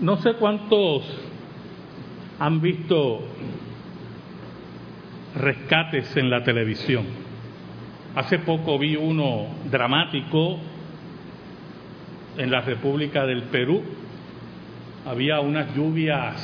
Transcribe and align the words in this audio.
No 0.00 0.16
sé 0.16 0.34
cuántos 0.34 1.04
han 2.38 2.60
visto 2.60 3.20
rescates 5.36 6.16
en 6.16 6.30
la 6.30 6.42
televisión. 6.42 7.04
Hace 8.14 8.40
poco 8.40 8.78
vi 8.78 8.96
uno 8.96 9.46
dramático 9.70 10.58
en 12.36 12.50
la 12.50 12.60
República 12.60 13.24
del 13.24 13.44
Perú. 13.44 13.82
Había 15.06 15.40
unas 15.40 15.74
lluvias 15.74 16.36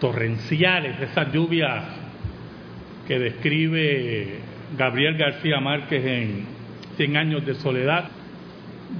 torrenciales, 0.00 1.00
esas 1.00 1.32
lluvias 1.32 1.84
que 3.06 3.18
describe 3.18 4.40
Gabriel 4.76 5.16
García 5.16 5.60
Márquez 5.60 6.04
en 6.04 6.56
Cien 6.96 7.14
años 7.18 7.44
de 7.44 7.54
soledad, 7.56 8.08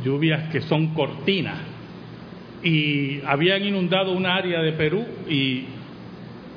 lluvias 0.05 0.51
que 0.51 0.61
son 0.61 0.89
cortinas. 0.89 1.59
Y 2.62 3.20
habían 3.27 3.65
inundado 3.65 4.12
un 4.12 4.27
área 4.27 4.60
de 4.60 4.73
Perú 4.73 5.05
y 5.28 5.65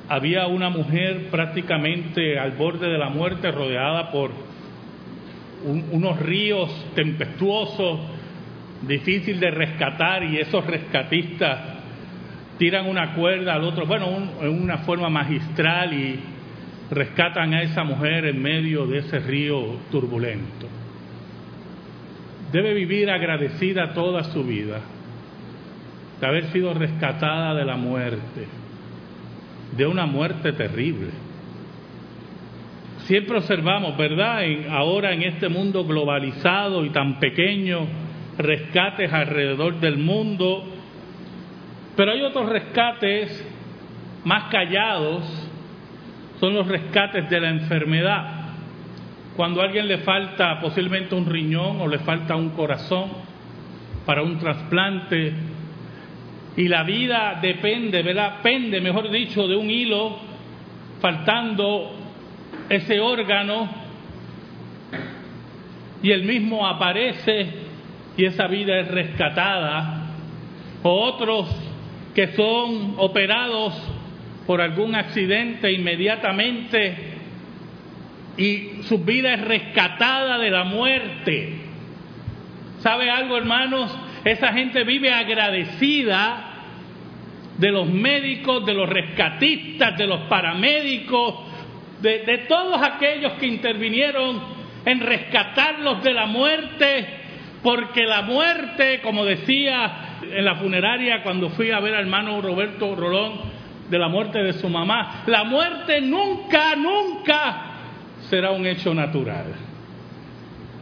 había 0.07 0.47
una 0.47 0.69
mujer 0.69 1.27
prácticamente 1.29 2.39
al 2.39 2.51
borde 2.53 2.89
de 2.89 2.97
la 2.97 3.09
muerte, 3.09 3.51
rodeada 3.51 4.11
por 4.11 4.31
unos 5.91 6.19
ríos 6.19 6.69
tempestuosos, 6.95 7.99
difícil 8.87 9.39
de 9.39 9.51
rescatar 9.51 10.23
y 10.23 10.37
esos 10.37 10.65
rescatistas 10.65 11.59
tiran 12.57 12.87
una 12.87 13.13
cuerda 13.13 13.53
al 13.53 13.63
otro, 13.63 13.85
bueno, 13.85 14.07
en 14.41 14.49
una 14.49 14.79
forma 14.79 15.09
magistral 15.09 15.93
y 15.93 16.19
rescatan 16.89 17.53
a 17.53 17.61
esa 17.61 17.83
mujer 17.83 18.25
en 18.25 18.41
medio 18.41 18.87
de 18.87 18.99
ese 18.99 19.19
río 19.19 19.77
turbulento. 19.91 20.67
Debe 22.51 22.73
vivir 22.73 23.11
agradecida 23.11 23.93
toda 23.93 24.23
su 24.23 24.43
vida 24.43 24.81
de 26.19 26.27
haber 26.27 26.45
sido 26.51 26.73
rescatada 26.73 27.53
de 27.55 27.65
la 27.65 27.77
muerte, 27.77 28.47
de 29.75 29.87
una 29.87 30.05
muerte 30.05 30.53
terrible. 30.53 31.07
Siempre 33.05 33.37
observamos, 33.37 33.97
¿verdad? 33.97 34.41
ahora 34.69 35.13
en 35.13 35.23
este 35.23 35.49
mundo 35.49 35.85
globalizado 35.85 36.85
y 36.85 36.89
tan 36.89 37.19
pequeño, 37.19 37.87
rescates 38.37 39.11
alrededor 39.11 39.79
del 39.79 39.97
mundo, 39.97 40.63
pero 41.95 42.11
hay 42.11 42.21
otros 42.21 42.47
rescates 42.49 43.45
más 44.23 44.51
callados, 44.51 45.23
son 46.39 46.53
los 46.53 46.67
rescates 46.67 47.29
de 47.29 47.39
la 47.39 47.49
enfermedad. 47.49 48.39
Cuando 49.35 49.61
a 49.61 49.65
alguien 49.65 49.87
le 49.87 49.99
falta 49.99 50.59
posiblemente 50.59 51.15
un 51.15 51.25
riñón 51.25 51.81
o 51.81 51.87
le 51.87 51.99
falta 51.99 52.35
un 52.35 52.49
corazón 52.49 53.09
para 54.05 54.21
un 54.21 54.37
trasplante, 54.37 55.33
y 56.59 56.67
la 56.67 56.83
vida 56.83 57.39
depende, 57.41 58.03
¿verdad? 58.03 58.41
Pende, 58.43 58.81
mejor 58.81 59.09
dicho, 59.09 59.47
de 59.47 59.55
un 59.55 59.69
hilo, 59.69 60.17
faltando 60.99 61.95
ese 62.67 62.99
órgano, 62.99 63.69
y 66.03 66.11
el 66.11 66.23
mismo 66.23 66.67
aparece 66.67 67.47
y 68.17 68.25
esa 68.25 68.47
vida 68.47 68.77
es 68.77 68.89
rescatada, 68.89 70.07
o 70.83 70.89
otros 70.89 71.47
que 72.13 72.33
son 72.33 72.95
operados 72.97 73.81
por 74.45 74.59
algún 74.59 74.95
accidente 74.95 75.71
inmediatamente 75.71 76.97
y 78.35 78.83
su 78.83 78.97
vida 79.05 79.33
es 79.35 79.45
rescatada 79.45 80.37
de 80.37 80.51
la 80.51 80.65
muerte. 80.65 81.53
¿Sabe 82.79 83.09
algo, 83.09 83.37
hermanos? 83.37 83.97
Esa 84.25 84.51
gente 84.51 84.83
vive 84.83 85.13
agradecida 85.13 86.47
de 87.59 87.71
los 87.71 87.87
médicos, 87.87 88.65
de 88.65 88.73
los 88.73 88.87
rescatistas, 88.87 89.97
de 89.97 90.07
los 90.07 90.21
paramédicos, 90.21 91.35
de, 92.01 92.45
todos 92.47 92.81
aquellos 92.81 93.33
que 93.33 93.47
intervinieron 93.47 94.39
en 94.85 95.01
rescatarlos 95.01 96.01
de 96.01 96.13
la 96.13 96.25
muerte, 96.25 97.07
porque 97.61 98.05
la 98.05 98.21
muerte, 98.21 99.01
como 99.01 99.25
decía 99.25 100.19
en 100.21 100.45
la 100.45 100.55
funeraria 100.55 101.21
cuando 101.21 101.49
fui 101.49 101.71
a 101.71 101.81
ver 101.81 101.95
al 101.95 102.05
hermano 102.05 102.41
Roberto 102.41 102.95
Rolón 102.95 103.33
de 103.89 103.99
la 103.99 104.07
muerte 104.07 104.41
de 104.41 104.53
su 104.53 104.69
mamá, 104.69 105.23
la 105.25 105.43
muerte 105.43 105.99
nunca, 105.99 106.77
nunca 106.77 107.63
será 108.29 108.51
un 108.51 108.65
hecho 108.65 108.93
natural. 108.93 109.47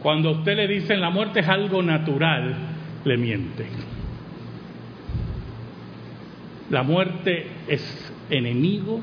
Cuando 0.00 0.28
a 0.28 0.32
usted 0.32 0.54
le 0.54 0.68
dicen 0.68 1.00
la 1.00 1.10
muerte 1.10 1.40
es 1.40 1.48
algo 1.48 1.82
natural, 1.82 2.54
le 3.04 3.16
mienten. 3.16 3.97
La 6.70 6.82
muerte 6.82 7.46
es 7.66 8.12
enemigo 8.30 9.00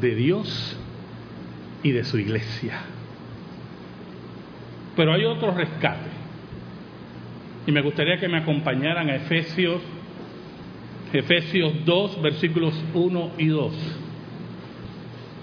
de 0.00 0.14
Dios 0.14 0.78
y 1.82 1.92
de 1.92 2.04
su 2.04 2.18
iglesia. 2.18 2.80
Pero 4.96 5.12
hay 5.12 5.24
otro 5.24 5.52
rescate. 5.52 6.10
Y 7.66 7.72
me 7.72 7.80
gustaría 7.80 8.18
que 8.18 8.28
me 8.28 8.38
acompañaran 8.38 9.08
a 9.08 9.16
Efesios, 9.16 9.80
Efesios 11.12 11.72
2, 11.84 12.22
versículos 12.22 12.74
1 12.92 13.30
y 13.38 13.46
2. 13.46 13.96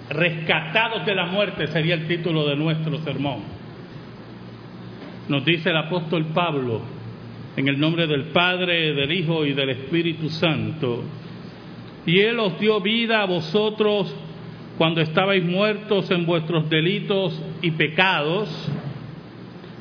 Rescatados 0.10 1.06
de 1.06 1.16
la 1.16 1.28
muerte 1.28 1.68
sería 1.68 1.96
el 1.96 2.08
título 2.08 2.46
de 2.46 2.58
nuestro 2.58 2.98
sermón. 3.00 3.40
Nos 5.30 5.46
dice 5.46 5.70
el 5.70 5.78
apóstol 5.78 6.26
Pablo, 6.34 6.82
en 7.56 7.68
el 7.68 7.80
nombre 7.80 8.08
del 8.08 8.26
Padre, 8.26 8.94
del 8.94 9.12
Hijo 9.12 9.46
y 9.46 9.54
del 9.54 9.70
Espíritu 9.70 10.30
Santo, 10.30 11.04
y 12.06 12.20
Él 12.20 12.40
os 12.40 12.60
dio 12.60 12.82
vida 12.82 13.22
a 13.22 13.26
vosotros 13.26 14.16
cuando 14.78 15.02
estabais 15.02 15.44
muertos 15.44 16.10
en 16.12 16.26
vuestros 16.26 16.70
delitos 16.70 17.40
y 17.62 17.72
pecados, 17.72 18.50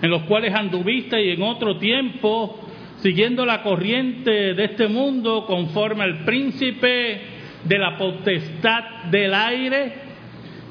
en 0.03 0.11
los 0.11 0.23
cuales 0.23 0.55
anduvisteis 0.55 1.37
en 1.37 1.43
otro 1.43 1.79
tiempo, 1.79 2.61
siguiendo 2.99 3.47
la 3.47 3.63
corriente 3.63 4.55
de 4.55 4.65
este 4.65 4.89
mundo 4.89 5.47
conforme 5.47 6.05
al 6.05 6.25
príncipe 6.25 7.21
de 7.65 7.79
la 7.79 7.97
potestad 7.97 9.05
del 9.11 9.33
aire, 9.33 9.93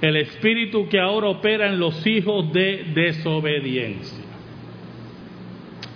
el 0.01 0.16
espíritu 0.17 0.87
que 0.87 0.99
ahora 0.99 1.29
opera 1.29 1.67
en 1.67 1.79
los 1.79 2.05
hijos 2.05 2.51
de 2.53 2.85
desobediencia. 2.93 4.25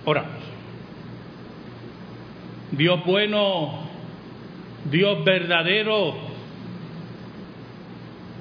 Oramos. 0.04 0.43
Dios 2.76 3.04
bueno, 3.04 3.70
Dios 4.90 5.24
verdadero, 5.24 6.14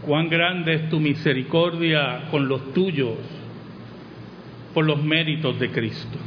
cuán 0.06 0.30
grande 0.30 0.74
es 0.76 0.90
tu 0.90 1.00
misericordia 1.00 2.28
con 2.32 2.48
los 2.48 2.74
tuyos 2.74 3.18
por 4.74 4.86
los 4.86 5.04
méritos 5.04 5.60
de 5.60 5.70
Cristo. 5.70 6.18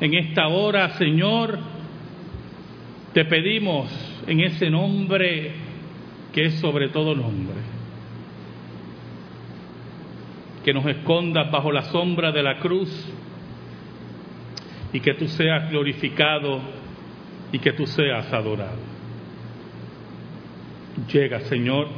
En 0.00 0.14
esta 0.14 0.48
hora, 0.48 0.90
Señor, 0.98 1.58
te 3.14 3.24
pedimos 3.24 3.88
en 4.26 4.40
ese 4.40 4.68
nombre 4.68 5.52
que 6.34 6.46
es 6.46 6.54
sobre 6.60 6.90
todo 6.90 7.14
nombre, 7.14 7.56
que 10.64 10.74
nos 10.74 10.84
escondas 10.84 11.50
bajo 11.50 11.72
la 11.72 11.82
sombra 11.84 12.30
de 12.30 12.42
la 12.42 12.58
cruz 12.58 12.90
y 14.92 15.00
que 15.00 15.14
tú 15.14 15.28
seas 15.28 15.70
glorificado 15.70 16.60
y 17.52 17.58
que 17.58 17.72
tú 17.72 17.86
seas 17.86 18.32
adorado. 18.32 18.78
Llega, 21.12 21.40
Señor, 21.40 21.88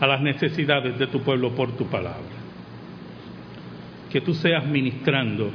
a 0.00 0.06
las 0.06 0.20
necesidades 0.20 0.98
de 0.98 1.06
tu 1.06 1.20
pueblo 1.22 1.54
por 1.54 1.76
tu 1.76 1.86
palabra. 1.86 2.36
Que 4.10 4.20
tú 4.20 4.34
seas 4.34 4.66
ministrando, 4.66 5.50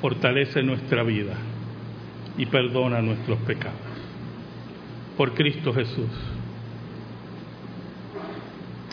fortalece 0.00 0.62
nuestra 0.62 1.02
vida 1.02 1.34
y 2.38 2.46
perdona 2.46 3.02
nuestros 3.02 3.38
pecados. 3.40 3.78
Por 5.16 5.34
Cristo 5.34 5.72
Jesús. 5.74 6.10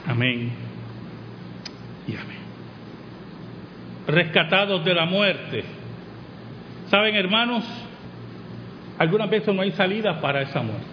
Amén 0.06 0.52
y 2.08 2.16
amén. 2.16 2.47
Rescatados 4.08 4.86
de 4.86 4.94
la 4.94 5.06
muerte 5.06 5.64
Saben, 6.90 7.16
hermanos, 7.16 7.66
algunas 8.98 9.30
veces 9.30 9.54
no 9.54 9.62
hay 9.62 9.72
salida 9.72 10.22
para 10.22 10.42
esa 10.42 10.62
muerte. 10.62 10.86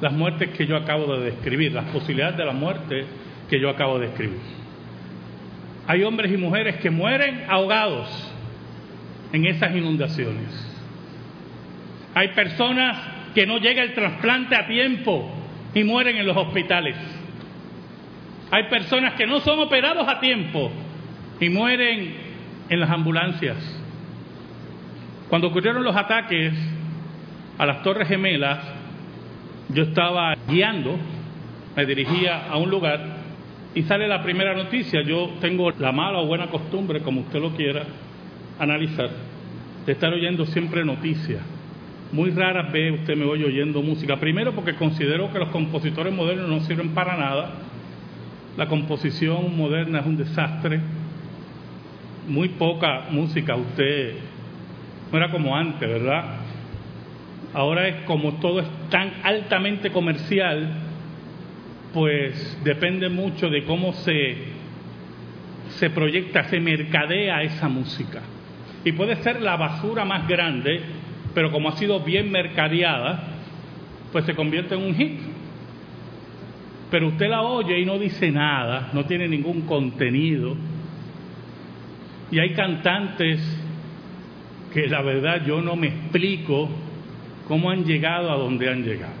Las 0.00 0.12
muertes 0.12 0.50
que 0.50 0.66
yo 0.66 0.76
acabo 0.76 1.16
de 1.16 1.30
describir, 1.30 1.72
las 1.72 1.84
posibilidades 1.86 2.38
de 2.38 2.44
la 2.44 2.52
muerte 2.52 3.04
que 3.50 3.60
yo 3.60 3.68
acabo 3.68 3.98
de 3.98 4.06
describir. 4.06 4.38
Hay 5.86 6.02
hombres 6.04 6.32
y 6.32 6.36
mujeres 6.36 6.76
que 6.76 6.90
mueren 6.90 7.44
ahogados 7.48 8.08
en 9.32 9.46
esas 9.46 9.74
inundaciones. 9.74 10.76
Hay 12.14 12.28
personas 12.28 12.96
que 13.34 13.46
no 13.46 13.58
llega 13.58 13.82
el 13.82 13.92
trasplante 13.92 14.56
a 14.56 14.66
tiempo 14.66 15.30
y 15.74 15.84
mueren 15.84 16.16
en 16.16 16.26
los 16.26 16.36
hospitales. 16.36 16.96
Hay 18.50 18.64
personas 18.70 19.14
que 19.14 19.26
no 19.26 19.40
son 19.40 19.58
operados 19.60 20.08
a 20.08 20.18
tiempo 20.18 20.72
y 21.40 21.48
mueren 21.48 22.14
en 22.68 22.80
las 22.80 22.90
ambulancias. 22.90 23.56
Cuando 25.28 25.48
ocurrieron 25.48 25.84
los 25.84 25.94
ataques 25.94 26.54
a 27.58 27.66
las 27.66 27.82
Torres 27.82 28.08
Gemelas, 28.08 28.60
yo 29.68 29.84
estaba 29.84 30.34
guiando, 30.48 30.96
me 31.76 31.84
dirigía 31.84 32.48
a 32.48 32.56
un 32.56 32.70
lugar 32.70 33.18
y 33.74 33.82
sale 33.82 34.08
la 34.08 34.22
primera 34.22 34.54
noticia. 34.54 35.02
Yo 35.02 35.34
tengo 35.40 35.70
la 35.72 35.92
mala 35.92 36.18
o 36.18 36.26
buena 36.26 36.46
costumbre, 36.46 37.00
como 37.00 37.20
usted 37.20 37.40
lo 37.40 37.50
quiera 37.54 37.84
analizar, 38.58 39.10
de 39.84 39.92
estar 39.92 40.12
oyendo 40.12 40.46
siempre 40.46 40.84
noticias. 40.84 41.42
Muy 42.10 42.30
raras 42.30 42.72
veces 42.72 43.00
usted 43.00 43.16
me 43.16 43.26
oye 43.26 43.44
oyendo 43.44 43.82
música. 43.82 44.16
Primero 44.16 44.54
porque 44.54 44.74
considero 44.74 45.30
que 45.30 45.38
los 45.38 45.50
compositores 45.50 46.12
modernos 46.12 46.48
no 46.48 46.60
sirven 46.60 46.94
para 46.94 47.16
nada. 47.18 47.50
La 48.56 48.66
composición 48.66 49.54
moderna 49.56 50.00
es 50.00 50.06
un 50.06 50.16
desastre. 50.16 50.80
Muy 52.28 52.50
poca 52.50 53.06
música 53.10 53.56
usted 53.56 54.14
no 55.10 55.18
era 55.18 55.30
como 55.30 55.56
antes, 55.56 55.88
¿verdad? 55.88 56.24
Ahora 57.54 57.88
es 57.88 58.04
como 58.04 58.34
todo 58.34 58.60
es 58.60 58.66
tan 58.90 59.12
altamente 59.22 59.90
comercial, 59.90 60.68
pues 61.94 62.60
depende 62.62 63.08
mucho 63.08 63.48
de 63.48 63.64
cómo 63.64 63.94
se, 63.94 64.36
se 65.78 65.90
proyecta, 65.90 66.44
se 66.44 66.60
mercadea 66.60 67.42
esa 67.42 67.68
música. 67.68 68.20
Y 68.84 68.92
puede 68.92 69.16
ser 69.16 69.40
la 69.40 69.56
basura 69.56 70.04
más 70.04 70.28
grande, 70.28 70.82
pero 71.34 71.50
como 71.50 71.70
ha 71.70 71.76
sido 71.76 72.00
bien 72.00 72.30
mercadeada, 72.30 73.22
pues 74.12 74.24
se 74.24 74.34
convierte 74.34 74.74
en 74.74 74.82
un 74.82 74.94
hit. 74.94 75.20
Pero 76.90 77.08
usted 77.08 77.28
la 77.28 77.42
oye 77.42 77.80
y 77.80 77.84
no 77.84 77.98
dice 77.98 78.30
nada, 78.30 78.90
no 78.92 79.04
tiene 79.04 79.28
ningún 79.28 79.62
contenido. 79.62 80.56
Y 82.30 82.38
hay 82.38 82.52
cantantes 82.52 83.40
que 84.72 84.86
la 84.86 85.02
verdad 85.02 85.44
yo 85.46 85.60
no 85.60 85.76
me 85.76 85.88
explico 85.88 86.68
cómo 87.46 87.70
han 87.70 87.84
llegado 87.84 88.30
a 88.30 88.36
donde 88.36 88.68
han 88.68 88.84
llegado. 88.84 89.14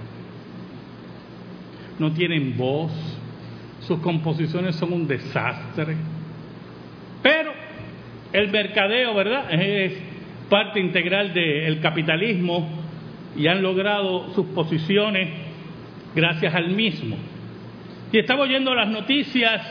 No 1.98 2.12
tienen 2.12 2.56
voz, 2.56 2.92
sus 3.80 3.98
composiciones 4.00 4.76
son 4.76 4.92
un 4.92 5.08
desastre, 5.08 5.96
pero 7.22 7.52
el 8.32 8.50
mercadeo, 8.50 9.14
¿verdad? 9.14 9.52
Es 9.52 9.94
parte 10.48 10.80
integral 10.80 11.32
del 11.32 11.80
capitalismo 11.80 12.68
y 13.36 13.46
han 13.46 13.62
logrado 13.62 14.32
sus 14.34 14.46
posiciones 14.46 15.28
gracias 16.14 16.54
al 16.54 16.70
mismo. 16.70 17.16
Y 18.12 18.18
estaba 18.18 18.42
oyendo 18.42 18.74
las 18.74 18.88
noticias 18.88 19.62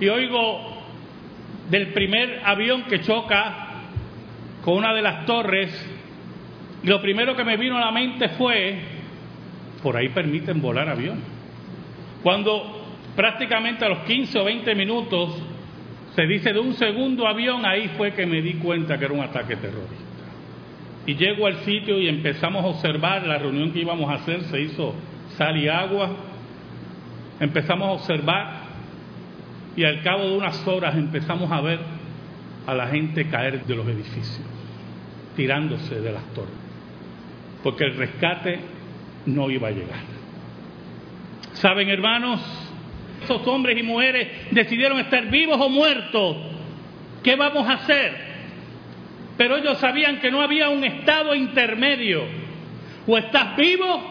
y 0.00 0.08
oigo 0.08 0.67
del 1.70 1.92
primer 1.92 2.40
avión 2.44 2.84
que 2.84 3.00
choca 3.00 3.66
con 4.64 4.78
una 4.78 4.94
de 4.94 5.02
las 5.02 5.26
torres, 5.26 5.70
y 6.82 6.86
lo 6.86 7.00
primero 7.00 7.36
que 7.36 7.44
me 7.44 7.56
vino 7.56 7.76
a 7.76 7.80
la 7.80 7.90
mente 7.90 8.28
fue, 8.30 8.78
por 9.82 9.96
ahí 9.96 10.08
permiten 10.10 10.60
volar 10.60 10.88
avión. 10.88 11.20
Cuando 12.22 12.86
prácticamente 13.16 13.84
a 13.84 13.88
los 13.88 14.00
15 14.00 14.38
o 14.38 14.44
20 14.44 14.74
minutos 14.74 15.42
se 16.14 16.26
dice 16.26 16.52
de 16.52 16.58
un 16.58 16.74
segundo 16.74 17.26
avión, 17.26 17.64
ahí 17.64 17.88
fue 17.96 18.12
que 18.12 18.26
me 18.26 18.42
di 18.42 18.54
cuenta 18.54 18.98
que 18.98 19.04
era 19.04 19.14
un 19.14 19.20
ataque 19.20 19.56
terrorista. 19.56 19.94
Y 21.06 21.14
llego 21.14 21.46
al 21.46 21.56
sitio 21.60 22.00
y 22.00 22.08
empezamos 22.08 22.64
a 22.64 22.68
observar 22.68 23.26
la 23.26 23.38
reunión 23.38 23.72
que 23.72 23.80
íbamos 23.80 24.10
a 24.10 24.14
hacer, 24.14 24.42
se 24.42 24.60
hizo 24.60 24.94
sal 25.36 25.56
y 25.56 25.68
agua, 25.68 26.10
empezamos 27.40 27.88
a 27.88 27.92
observar 27.92 28.57
y 29.78 29.84
al 29.84 30.02
cabo 30.02 30.24
de 30.24 30.36
unas 30.36 30.66
horas 30.66 30.96
empezamos 30.96 31.52
a 31.52 31.60
ver 31.60 31.78
a 32.66 32.74
la 32.74 32.88
gente 32.88 33.28
caer 33.28 33.64
de 33.64 33.76
los 33.76 33.86
edificios, 33.86 34.44
tirándose 35.36 36.00
de 36.00 36.10
las 36.10 36.24
torres, 36.34 36.50
porque 37.62 37.84
el 37.84 37.96
rescate 37.96 38.58
no 39.26 39.48
iba 39.48 39.68
a 39.68 39.70
llegar. 39.70 40.00
¿Saben, 41.52 41.88
hermanos? 41.90 42.40
Esos 43.22 43.46
hombres 43.46 43.78
y 43.78 43.84
mujeres 43.84 44.50
decidieron 44.50 44.98
estar 44.98 45.30
vivos 45.30 45.58
o 45.60 45.68
muertos. 45.68 46.36
¿Qué 47.22 47.36
vamos 47.36 47.68
a 47.68 47.74
hacer? 47.74 48.16
Pero 49.36 49.58
ellos 49.58 49.78
sabían 49.78 50.18
que 50.18 50.32
no 50.32 50.40
había 50.40 50.70
un 50.70 50.82
estado 50.82 51.36
intermedio. 51.36 52.24
O 53.06 53.16
estás 53.16 53.56
vivo 53.56 54.02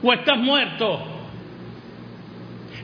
o 0.00 0.12
estás 0.12 0.38
muerto. 0.38 1.15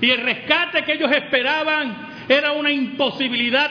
Y 0.03 0.11
el 0.11 0.21
rescate 0.21 0.83
que 0.83 0.95
ellos 0.95 1.13
esperaban 1.13 2.09
era 2.29 2.53
una 2.53 2.73
imposibilidad 2.73 3.71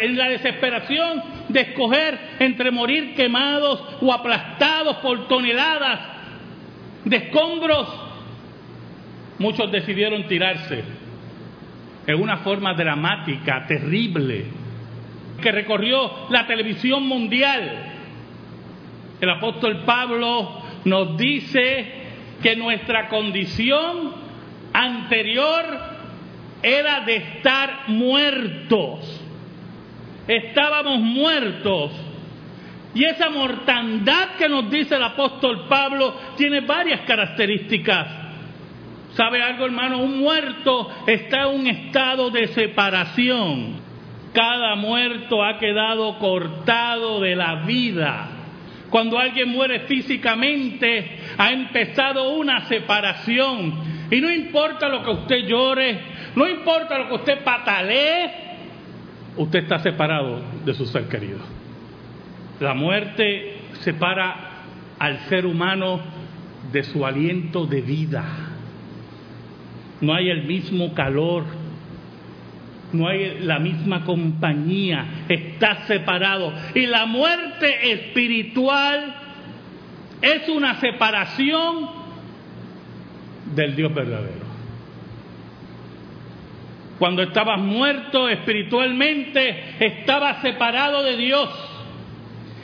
en 0.00 0.16
la 0.16 0.28
desesperación 0.30 1.22
de 1.48 1.60
escoger 1.60 2.18
entre 2.40 2.72
morir 2.72 3.14
quemados 3.14 3.82
o 4.00 4.12
aplastados 4.12 4.96
por 4.96 5.28
toneladas 5.28 6.00
de 7.04 7.16
escombros, 7.16 7.88
muchos 9.38 9.70
decidieron 9.70 10.26
tirarse 10.26 10.82
en 12.04 12.20
una 12.20 12.38
forma 12.38 12.74
dramática, 12.74 13.64
terrible, 13.68 14.44
que 15.40 15.52
recorrió 15.52 16.28
la 16.30 16.48
televisión 16.48 17.06
mundial. 17.06 17.92
El 19.20 19.30
apóstol 19.30 19.84
Pablo 19.84 20.62
nos 20.84 21.16
dice 21.16 21.92
que 22.42 22.56
nuestra 22.56 23.08
condición 23.08 24.27
anterior 24.84 25.64
era 26.62 27.00
de 27.00 27.16
estar 27.16 27.88
muertos 27.88 29.24
estábamos 30.28 31.00
muertos. 31.00 31.92
Y 32.94 33.04
esa 33.04 33.30
mortandad 33.30 34.36
que 34.38 34.48
nos 34.48 34.70
dice 34.70 34.96
el 34.96 35.02
apóstol 35.02 35.66
Pablo 35.68 36.14
tiene 36.36 36.60
varias 36.60 37.00
características. 37.02 38.06
¿Sabe 39.14 39.42
algo, 39.42 39.64
hermano? 39.64 39.98
Un 39.98 40.18
muerto 40.20 40.90
está 41.06 41.42
en 41.42 41.60
un 41.60 41.66
estado 41.66 42.30
de 42.30 42.48
separación. 42.48 43.80
Cada 44.32 44.76
muerto 44.76 45.42
ha 45.42 45.58
quedado 45.58 46.18
cortado 46.18 47.20
de 47.20 47.34
la 47.34 47.66
vida. 47.66 48.28
Cuando 48.90 49.18
alguien 49.18 49.50
muere 49.50 49.80
físicamente, 49.80 51.18
ha 51.36 51.50
empezado 51.50 52.30
una 52.34 52.66
separación. 52.66 53.97
Y 54.10 54.20
no 54.20 54.30
importa 54.30 54.88
lo 54.88 55.02
que 55.02 55.10
usted 55.10 55.46
llore, 55.46 56.00
no 56.34 56.48
importa 56.48 56.98
lo 56.98 57.08
que 57.08 57.14
usted 57.14 57.44
patalee, 57.44 58.30
usted 59.36 59.60
está 59.60 59.78
separado 59.80 60.40
de 60.64 60.74
su 60.74 60.86
ser 60.86 61.08
querido. 61.08 61.38
La 62.60 62.74
muerte 62.74 63.58
separa 63.80 64.48
al 64.98 65.18
ser 65.28 65.46
humano 65.46 66.00
de 66.72 66.82
su 66.84 67.04
aliento 67.04 67.66
de 67.66 67.82
vida. 67.82 68.24
No 70.00 70.14
hay 70.14 70.30
el 70.30 70.44
mismo 70.44 70.94
calor, 70.94 71.44
no 72.92 73.08
hay 73.08 73.40
la 73.40 73.58
misma 73.58 74.04
compañía, 74.04 75.24
está 75.28 75.86
separado. 75.86 76.52
Y 76.74 76.86
la 76.86 77.06
muerte 77.06 77.92
espiritual 77.92 79.14
es 80.22 80.48
una 80.48 80.80
separación 80.80 81.97
del 83.54 83.76
Dios 83.76 83.92
verdadero. 83.94 84.46
Cuando 86.98 87.22
estabas 87.22 87.58
muerto 87.60 88.28
espiritualmente, 88.28 89.76
estabas 89.78 90.42
separado 90.42 91.02
de 91.02 91.16
Dios. 91.16 91.48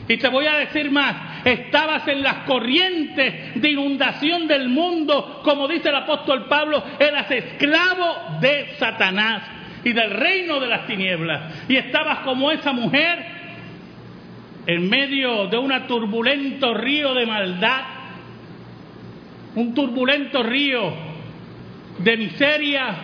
Y 0.09 0.17
te 0.17 0.29
voy 0.29 0.47
a 0.47 0.57
decir 0.57 0.91
más, 0.91 1.47
estabas 1.47 2.07
en 2.09 2.23
las 2.23 2.39
corrientes 2.47 3.61
de 3.61 3.71
inundación 3.71 4.47
del 4.49 4.69
mundo, 4.69 5.41
como 5.45 5.69
dice 5.69 5.89
el 5.89 5.97
apóstol 5.97 6.47
Pablo, 6.47 6.83
eras 6.99 7.31
esclavo 7.31 8.39
de 8.41 8.75
Satanás 8.79 9.43
y 9.85 9.93
del 9.93 10.11
reino 10.11 10.59
de 10.61 10.67
las 10.67 10.87
tinieblas. 10.87 11.69
Y 11.69 11.77
estabas 11.77 12.21
como 12.21 12.51
esa 12.51 12.73
mujer 12.73 13.25
en 14.67 14.89
medio 14.89 15.47
de 15.47 15.59
un 15.59 15.73
turbulento 15.87 16.75
río 16.75 17.15
de 17.15 17.27
maldad, 17.27 17.83
un 19.57 19.75
turbulento 19.75 20.43
río 20.43 20.93
de 21.99 22.17
miseria, 22.17 22.97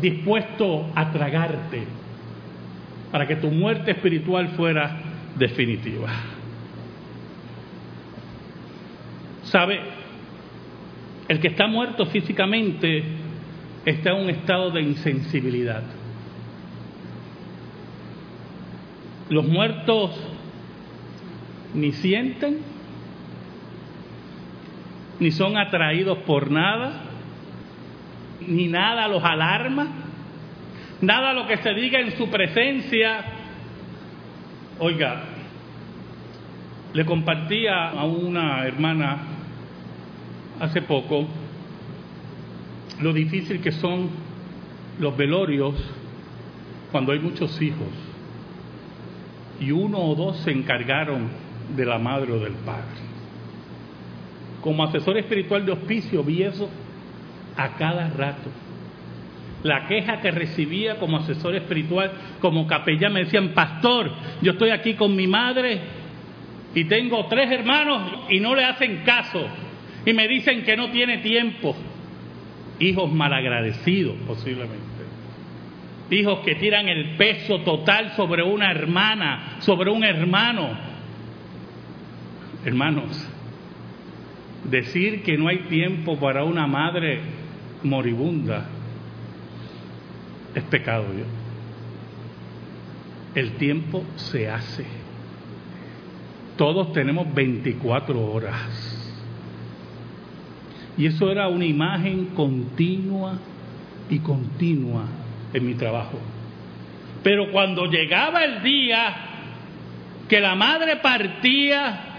dispuesto 0.00 0.90
a 0.94 1.12
tragarte 1.12 1.84
para 3.12 3.26
que 3.28 3.36
tu 3.36 3.48
muerte 3.50 3.92
espiritual 3.92 4.48
fuera 4.56 4.98
definitiva. 5.36 6.08
¿Sabe? 9.44 9.80
El 11.28 11.38
que 11.38 11.48
está 11.48 11.68
muerto 11.68 12.06
físicamente 12.06 13.04
está 13.84 14.10
en 14.10 14.24
un 14.24 14.30
estado 14.30 14.70
de 14.72 14.82
insensibilidad. 14.82 15.82
Los 19.30 19.46
muertos 19.46 20.10
ni 21.74 21.92
sienten, 21.92 22.58
ni 25.24 25.30
son 25.30 25.56
atraídos 25.56 26.18
por 26.26 26.50
nada, 26.50 27.00
ni 28.46 28.68
nada 28.68 29.08
los 29.08 29.24
alarma, 29.24 29.86
nada 31.00 31.32
lo 31.32 31.46
que 31.46 31.56
se 31.56 31.72
diga 31.72 31.98
en 31.98 32.10
su 32.18 32.28
presencia. 32.28 33.24
Oiga, 34.78 35.22
Le 36.92 37.06
compartía 37.06 37.88
a 37.88 38.04
una 38.04 38.66
hermana 38.66 39.16
hace 40.60 40.82
poco 40.82 41.26
lo 43.00 43.12
difícil 43.14 43.62
que 43.62 43.72
son 43.72 44.10
los 45.00 45.16
velorios 45.16 45.74
cuando 46.92 47.12
hay 47.12 47.18
muchos 47.18 47.60
hijos 47.62 47.88
y 49.58 49.70
uno 49.70 49.98
o 49.98 50.14
dos 50.14 50.36
se 50.40 50.52
encargaron 50.52 51.30
de 51.74 51.86
la 51.86 51.98
madre 51.98 52.30
o 52.30 52.38
del 52.38 52.52
padre. 52.52 53.13
Como 54.64 54.82
asesor 54.82 55.18
espiritual 55.18 55.66
de 55.66 55.72
hospicio 55.72 56.24
vi 56.24 56.42
eso 56.42 56.70
a 57.54 57.76
cada 57.76 58.08
rato. 58.08 58.48
La 59.62 59.86
queja 59.86 60.22
que 60.22 60.30
recibía 60.30 60.96
como 60.96 61.18
asesor 61.18 61.54
espiritual, 61.54 62.12
como 62.40 62.66
capellán, 62.66 63.12
me 63.12 63.24
decían, 63.24 63.50
pastor, 63.50 64.10
yo 64.40 64.52
estoy 64.52 64.70
aquí 64.70 64.94
con 64.94 65.14
mi 65.14 65.26
madre 65.26 65.80
y 66.74 66.84
tengo 66.84 67.26
tres 67.26 67.50
hermanos 67.50 68.30
y 68.30 68.40
no 68.40 68.54
le 68.54 68.64
hacen 68.64 69.02
caso 69.04 69.46
y 70.06 70.14
me 70.14 70.26
dicen 70.26 70.62
que 70.62 70.78
no 70.78 70.88
tiene 70.88 71.18
tiempo. 71.18 71.76
Hijos 72.78 73.12
malagradecidos 73.12 74.16
posiblemente. 74.26 74.80
Hijos 76.08 76.38
que 76.38 76.54
tiran 76.54 76.88
el 76.88 77.18
peso 77.18 77.60
total 77.60 78.12
sobre 78.16 78.42
una 78.42 78.70
hermana, 78.70 79.56
sobre 79.58 79.90
un 79.90 80.04
hermano. 80.04 80.70
Hermanos, 82.64 83.30
decir 84.70 85.22
que 85.22 85.36
no 85.36 85.48
hay 85.48 85.58
tiempo 85.68 86.18
para 86.18 86.44
una 86.44 86.66
madre 86.66 87.20
moribunda 87.82 88.66
es 90.54 90.62
pecado. 90.64 91.06
¿yo? 91.16 91.24
El 93.34 93.52
tiempo 93.52 94.04
se 94.16 94.48
hace. 94.48 94.84
Todos 96.56 96.92
tenemos 96.92 97.32
24 97.34 98.32
horas. 98.32 98.90
Y 100.96 101.06
eso 101.06 101.30
era 101.30 101.48
una 101.48 101.64
imagen 101.64 102.26
continua 102.26 103.38
y 104.08 104.20
continua 104.20 105.06
en 105.52 105.66
mi 105.66 105.74
trabajo. 105.74 106.18
Pero 107.24 107.50
cuando 107.50 107.86
llegaba 107.86 108.44
el 108.44 108.62
día 108.62 109.16
que 110.28 110.40
la 110.40 110.54
madre 110.54 110.96
partía, 110.96 112.13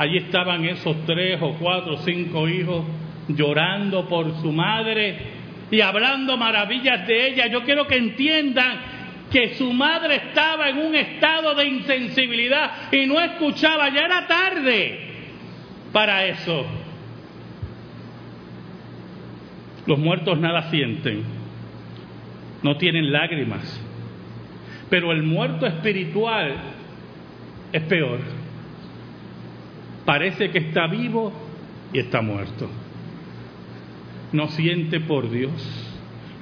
allí 0.00 0.16
estaban 0.16 0.64
esos 0.64 1.04
tres 1.04 1.38
o 1.42 1.52
cuatro 1.58 1.92
o 1.92 1.98
cinco 1.98 2.48
hijos 2.48 2.86
llorando 3.28 4.08
por 4.08 4.34
su 4.40 4.50
madre 4.50 5.14
y 5.70 5.82
hablando 5.82 6.38
maravillas 6.38 7.06
de 7.06 7.28
ella. 7.28 7.48
Yo 7.48 7.64
quiero 7.64 7.86
que 7.86 7.98
entiendan 7.98 8.78
que 9.30 9.56
su 9.56 9.70
madre 9.74 10.16
estaba 10.16 10.70
en 10.70 10.78
un 10.78 10.94
estado 10.94 11.54
de 11.54 11.66
insensibilidad 11.66 12.90
y 12.90 13.04
no 13.04 13.20
escuchaba, 13.20 13.90
ya 13.90 14.06
era 14.06 14.26
tarde 14.26 15.00
para 15.92 16.24
eso. 16.24 16.64
Los 19.84 19.98
muertos 19.98 20.40
nada 20.40 20.70
sienten, 20.70 21.24
no 22.62 22.78
tienen 22.78 23.12
lágrimas, 23.12 23.86
pero 24.88 25.12
el 25.12 25.24
muerto 25.24 25.66
espiritual 25.66 26.54
es 27.70 27.82
peor. 27.82 28.39
Parece 30.10 30.50
que 30.50 30.58
está 30.58 30.88
vivo 30.88 31.32
y 31.92 32.00
está 32.00 32.20
muerto. 32.20 32.68
No 34.32 34.48
siente 34.48 34.98
por 34.98 35.30
Dios, 35.30 35.52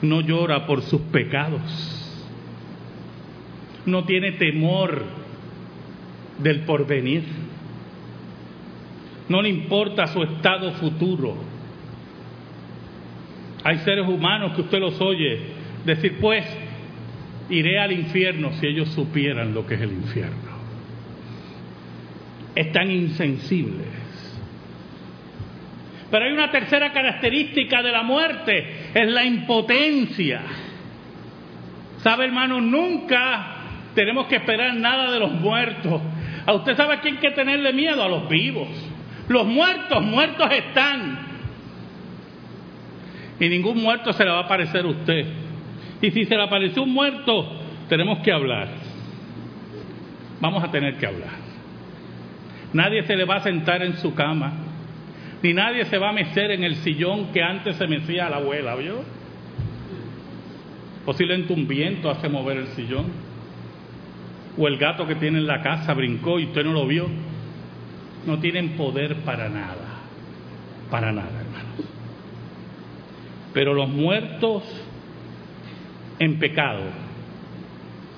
no 0.00 0.22
llora 0.22 0.64
por 0.66 0.80
sus 0.80 1.02
pecados, 1.02 1.60
no 3.84 4.04
tiene 4.04 4.32
temor 4.32 5.04
del 6.38 6.60
porvenir 6.60 7.24
no 9.28 9.42
le 9.42 9.50
importa 9.50 10.06
su 10.06 10.22
estado 10.22 10.72
futuro. 10.72 11.36
Hay 13.62 13.76
seres 13.80 14.08
humanos 14.08 14.52
que 14.54 14.62
usted 14.62 14.78
los 14.78 14.98
oye 15.02 15.40
decir, 15.84 16.16
pues, 16.18 16.46
iré 17.50 17.78
al 17.78 17.92
infierno 17.92 18.50
si 18.54 18.66
ellos 18.66 18.88
supieran 18.94 19.52
lo 19.52 19.66
que 19.66 19.74
es 19.74 19.82
el 19.82 19.92
infierno. 19.92 20.47
Están 22.58 22.90
insensibles. 22.90 23.86
Pero 26.10 26.24
hay 26.24 26.32
una 26.32 26.50
tercera 26.50 26.92
característica 26.92 27.84
de 27.84 27.92
la 27.92 28.02
muerte, 28.02 28.90
es 28.92 29.08
la 29.08 29.24
impotencia. 29.24 30.40
¿Sabe, 31.98 32.24
hermano? 32.24 32.60
Nunca 32.60 33.58
tenemos 33.94 34.26
que 34.26 34.36
esperar 34.36 34.74
nada 34.74 35.12
de 35.12 35.20
los 35.20 35.30
muertos. 35.34 36.02
¿A 36.46 36.52
usted 36.54 36.76
sabe 36.76 36.94
a 36.94 37.00
quién 37.00 37.14
hay 37.14 37.20
que 37.20 37.30
tenerle 37.30 37.72
miedo? 37.72 38.02
A 38.02 38.08
los 38.08 38.28
vivos. 38.28 38.68
Los 39.28 39.46
muertos, 39.46 40.02
muertos 40.02 40.50
están. 40.50 41.16
Y 43.38 43.48
ningún 43.48 43.80
muerto 43.80 44.12
se 44.12 44.24
le 44.24 44.30
va 44.30 44.38
a 44.38 44.44
aparecer 44.46 44.84
a 44.84 44.88
usted. 44.88 45.26
Y 46.02 46.10
si 46.10 46.24
se 46.24 46.34
le 46.34 46.42
apareció 46.42 46.82
un 46.82 46.92
muerto, 46.92 47.52
tenemos 47.88 48.18
que 48.24 48.32
hablar. 48.32 48.66
Vamos 50.40 50.64
a 50.64 50.72
tener 50.72 50.96
que 50.96 51.06
hablar. 51.06 51.47
Nadie 52.72 53.02
se 53.04 53.16
le 53.16 53.24
va 53.24 53.36
a 53.36 53.40
sentar 53.40 53.82
en 53.82 53.96
su 53.96 54.14
cama, 54.14 54.52
ni 55.42 55.54
nadie 55.54 55.84
se 55.86 55.98
va 55.98 56.10
a 56.10 56.12
mecer 56.12 56.50
en 56.50 56.64
el 56.64 56.76
sillón 56.76 57.32
que 57.32 57.42
antes 57.42 57.76
se 57.76 57.86
mecía 57.86 58.26
a 58.26 58.30
la 58.30 58.36
abuela, 58.36 58.74
¿vio? 58.76 59.02
Posiblemente 61.04 61.52
un 61.52 61.66
viento 61.66 62.10
hace 62.10 62.28
mover 62.28 62.58
el 62.58 62.66
sillón. 62.68 63.06
O 64.58 64.66
el 64.66 64.76
gato 64.76 65.06
que 65.06 65.14
tiene 65.14 65.38
en 65.38 65.46
la 65.46 65.62
casa 65.62 65.94
brincó 65.94 66.40
y 66.40 66.46
usted 66.46 66.64
no 66.64 66.72
lo 66.72 66.86
vio 66.86 67.08
no 68.26 68.38
tienen 68.40 68.76
poder 68.76 69.16
para 69.22 69.48
nada, 69.48 70.02
para 70.90 71.12
nada, 71.12 71.40
hermanos. 71.40 71.86
Pero 73.54 73.72
los 73.72 73.88
muertos 73.88 74.64
en 76.18 76.38
pecado, 76.38 76.82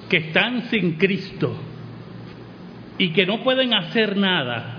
que 0.08 0.16
están 0.16 0.68
sin 0.70 0.94
Cristo 0.94 1.54
y 2.98 3.12
que 3.12 3.26
no 3.26 3.42
pueden 3.42 3.74
hacer 3.74 4.16
nada, 4.16 4.78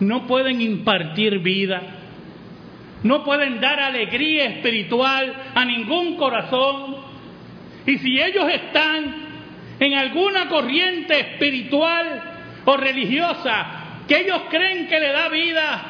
no 0.00 0.26
pueden 0.26 0.60
impartir 0.60 1.38
vida, 1.38 1.82
no 3.02 3.24
pueden 3.24 3.60
dar 3.60 3.80
alegría 3.80 4.46
espiritual 4.46 5.32
a 5.54 5.64
ningún 5.64 6.16
corazón. 6.16 6.96
Y 7.86 7.98
si 7.98 8.20
ellos 8.20 8.48
están 8.52 9.26
en 9.78 9.94
alguna 9.94 10.48
corriente 10.48 11.18
espiritual 11.18 12.22
o 12.64 12.76
religiosa 12.76 13.86
que 14.06 14.20
ellos 14.20 14.42
creen 14.48 14.86
que 14.86 15.00
le 15.00 15.12
da 15.12 15.28
vida. 15.28 15.84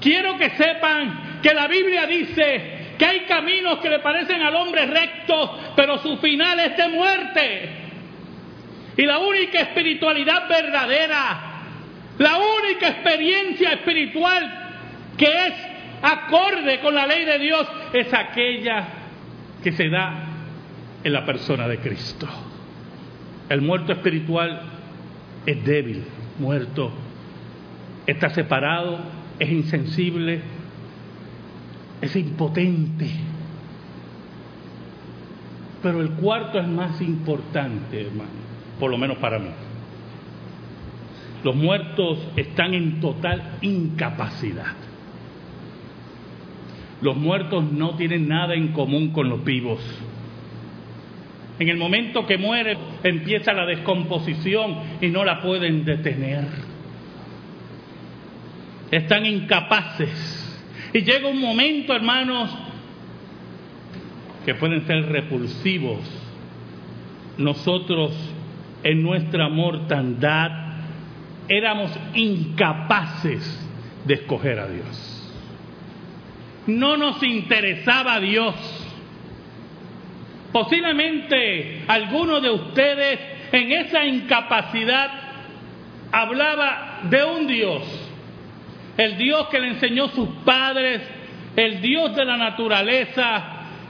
Quiero 0.00 0.36
que 0.36 0.50
sepan 0.50 1.40
que 1.42 1.52
la 1.52 1.66
Biblia 1.66 2.06
dice 2.06 2.94
que 2.98 3.04
hay 3.04 3.20
caminos 3.20 3.78
que 3.78 3.90
le 3.90 3.98
parecen 3.98 4.40
al 4.42 4.54
hombre 4.54 4.86
rectos, 4.86 5.50
pero 5.74 5.98
su 5.98 6.16
final 6.18 6.58
es 6.60 6.76
de 6.76 6.88
muerte. 6.88 7.70
Y 8.96 9.04
la 9.04 9.18
única 9.18 9.60
espiritualidad 9.60 10.48
verdadera, 10.48 11.40
la 12.18 12.38
única 12.38 12.88
experiencia 12.88 13.72
espiritual 13.72 14.62
que 15.18 15.26
es 15.26 15.54
acorde 16.02 16.80
con 16.80 16.94
la 16.94 17.06
ley 17.06 17.24
de 17.24 17.38
Dios, 17.38 17.66
es 17.92 18.12
aquella 18.14 18.88
que 19.62 19.72
se 19.72 19.88
da 19.88 20.24
en 21.04 21.12
la 21.12 21.24
persona 21.24 21.68
de 21.68 21.78
Cristo. 21.78 22.26
El 23.48 23.62
muerto 23.62 23.92
espiritual 23.92 24.62
es 25.44 25.64
débil, 25.64 26.04
muerto 26.38 26.92
está 28.06 28.30
separado, 28.30 28.98
es 29.38 29.50
insensible, 29.50 30.40
es 32.00 32.16
impotente. 32.16 33.10
Pero 35.82 36.00
el 36.00 36.10
cuarto 36.12 36.58
es 36.58 36.66
más 36.66 37.00
importante, 37.00 38.06
hermano, 38.06 38.45
por 38.78 38.90
lo 38.90 38.98
menos 38.98 39.18
para 39.18 39.38
mí. 39.38 39.48
Los 41.42 41.54
muertos 41.54 42.18
están 42.36 42.74
en 42.74 43.00
total 43.00 43.58
incapacidad. 43.62 44.74
Los 47.00 47.16
muertos 47.16 47.70
no 47.72 47.96
tienen 47.96 48.28
nada 48.28 48.54
en 48.54 48.68
común 48.68 49.10
con 49.10 49.28
los 49.28 49.44
vivos. 49.44 49.80
En 51.58 51.68
el 51.68 51.76
momento 51.76 52.26
que 52.26 52.36
muere 52.36 52.76
empieza 53.02 53.52
la 53.52 53.66
descomposición 53.66 54.76
y 55.00 55.08
no 55.08 55.24
la 55.24 55.40
pueden 55.40 55.84
detener 55.84 56.76
están 58.90 59.26
incapaces. 59.26 60.42
Y 60.92 61.00
llega 61.00 61.28
un 61.28 61.40
momento, 61.40 61.94
hermanos, 61.94 62.56
que 64.44 64.54
pueden 64.54 64.86
ser 64.86 65.06
repulsivos. 65.06 66.00
Nosotros, 67.38 68.12
en 68.82 69.02
nuestra 69.02 69.48
mortandad, 69.48 70.50
éramos 71.48 71.90
incapaces 72.14 73.66
de 74.04 74.14
escoger 74.14 74.58
a 74.58 74.68
Dios. 74.68 75.32
No 76.66 76.96
nos 76.96 77.22
interesaba 77.22 78.20
Dios. 78.20 78.54
Posiblemente 80.52 81.84
algunos 81.86 82.42
de 82.42 82.50
ustedes 82.50 83.20
en 83.52 83.72
esa 83.72 84.04
incapacidad 84.04 85.10
hablaba 86.10 87.00
de 87.04 87.24
un 87.24 87.46
Dios, 87.46 87.82
el 88.96 89.18
Dios 89.18 89.48
que 89.48 89.60
le 89.60 89.68
enseñó 89.68 90.08
sus 90.08 90.28
padres, 90.44 91.02
el 91.56 91.80
Dios 91.80 92.14
de 92.16 92.24
la 92.24 92.36
naturaleza, 92.36 93.44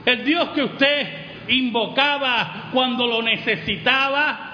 el 0.05 0.23
Dios 0.23 0.49
que 0.49 0.63
usted 0.63 1.07
invocaba 1.49 2.69
cuando 2.73 3.07
lo 3.07 3.21
necesitaba, 3.21 4.46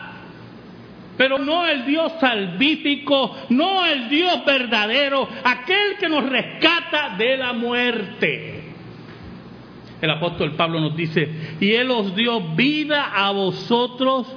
pero 1.17 1.38
no 1.38 1.65
el 1.65 1.86
Dios 1.86 2.13
salvífico, 2.20 3.36
no 3.50 3.86
el 3.86 4.10
Dios 4.10 4.43
verdadero, 4.46 5.27
aquel 5.43 5.98
que 6.00 6.10
nos 6.10 6.27
rescata 6.27 7.15
de 7.17 7.38
la 7.38 7.53
muerte. 7.53 8.63
El 10.01 10.10
apóstol 10.10 10.53
Pablo 10.55 10.82
nos 10.82 10.96
dice, 10.96 11.55
y 11.60 11.72
Él 11.74 11.89
os 11.91 12.15
dio 12.15 12.41
vida 12.55 13.12
a 13.13 13.32
vosotros 13.32 14.27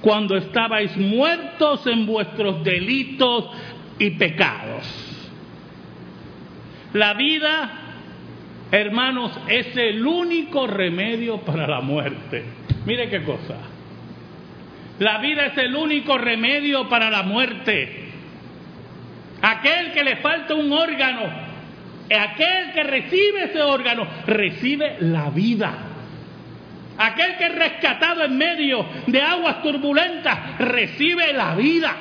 cuando 0.00 0.36
estabais 0.36 0.96
muertos 0.96 1.86
en 1.86 2.06
vuestros 2.06 2.62
delitos 2.62 3.50
y 3.98 4.10
pecados. 4.10 4.86
La 6.92 7.14
vida, 7.14 7.70
hermanos, 8.70 9.32
es 9.48 9.76
el 9.76 10.06
único 10.06 10.66
remedio 10.66 11.38
para 11.38 11.66
la 11.66 11.80
muerte. 11.80 12.44
Mire 12.84 13.08
qué 13.10 13.24
cosa. 13.24 13.56
La 14.98 15.18
vida 15.18 15.46
es 15.46 15.58
el 15.58 15.74
único 15.74 16.16
remedio 16.16 16.88
para 16.88 17.10
la 17.10 17.22
muerte. 17.22 18.04
Aquel 19.42 19.92
que 19.92 20.02
le 20.02 20.16
falta 20.16 20.54
un 20.54 20.72
órgano, 20.72 21.22
aquel 22.10 22.72
que 22.72 22.82
recibe 22.82 23.44
ese 23.44 23.60
órgano, 23.60 24.06
recibe 24.26 24.96
la 25.00 25.30
vida. 25.30 25.72
Aquel 26.98 27.36
que 27.36 27.44
es 27.44 27.54
rescatado 27.54 28.24
en 28.24 28.38
medio 28.38 28.86
de 29.06 29.20
aguas 29.20 29.62
turbulentas, 29.62 30.58
recibe 30.58 31.32
la 31.34 31.54
vida. 31.54 31.94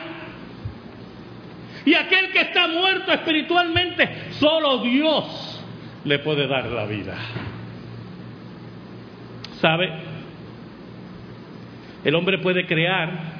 Y 1.83 1.93
aquel 1.93 2.31
que 2.31 2.41
está 2.41 2.67
muerto 2.67 3.11
espiritualmente, 3.11 4.31
solo 4.31 4.79
Dios 4.79 5.63
le 6.05 6.19
puede 6.19 6.47
dar 6.47 6.65
la 6.67 6.85
vida. 6.85 7.15
¿Sabe? 9.59 10.04
El 12.05 12.13
hombre 12.15 12.37
puede 12.37 12.67
crear 12.67 13.33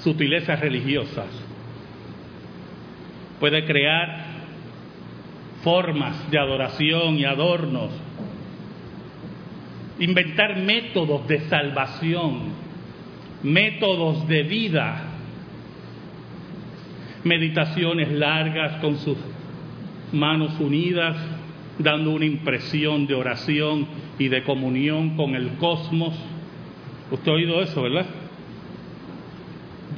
sutilezas 0.00 0.60
religiosas, 0.60 1.26
puede 3.38 3.64
crear 3.64 4.26
formas 5.62 6.30
de 6.30 6.38
adoración 6.38 7.16
y 7.16 7.24
adornos, 7.24 7.90
inventar 10.00 10.56
métodos 10.56 11.26
de 11.28 11.40
salvación, 11.48 12.40
métodos 13.42 14.26
de 14.26 14.42
vida, 14.42 15.04
meditaciones 17.22 18.10
largas 18.10 18.80
con 18.80 18.98
sus 18.98 19.16
manos 20.12 20.58
unidas, 20.58 21.16
dando 21.78 22.10
una 22.10 22.24
impresión 22.24 23.06
de 23.06 23.14
oración 23.14 23.86
y 24.18 24.26
de 24.26 24.42
comunión 24.42 25.16
con 25.16 25.36
el 25.36 25.50
cosmos. 25.58 26.14
Usted 27.10 27.30
ha 27.30 27.34
oído 27.34 27.62
eso, 27.62 27.82
¿verdad? 27.82 28.06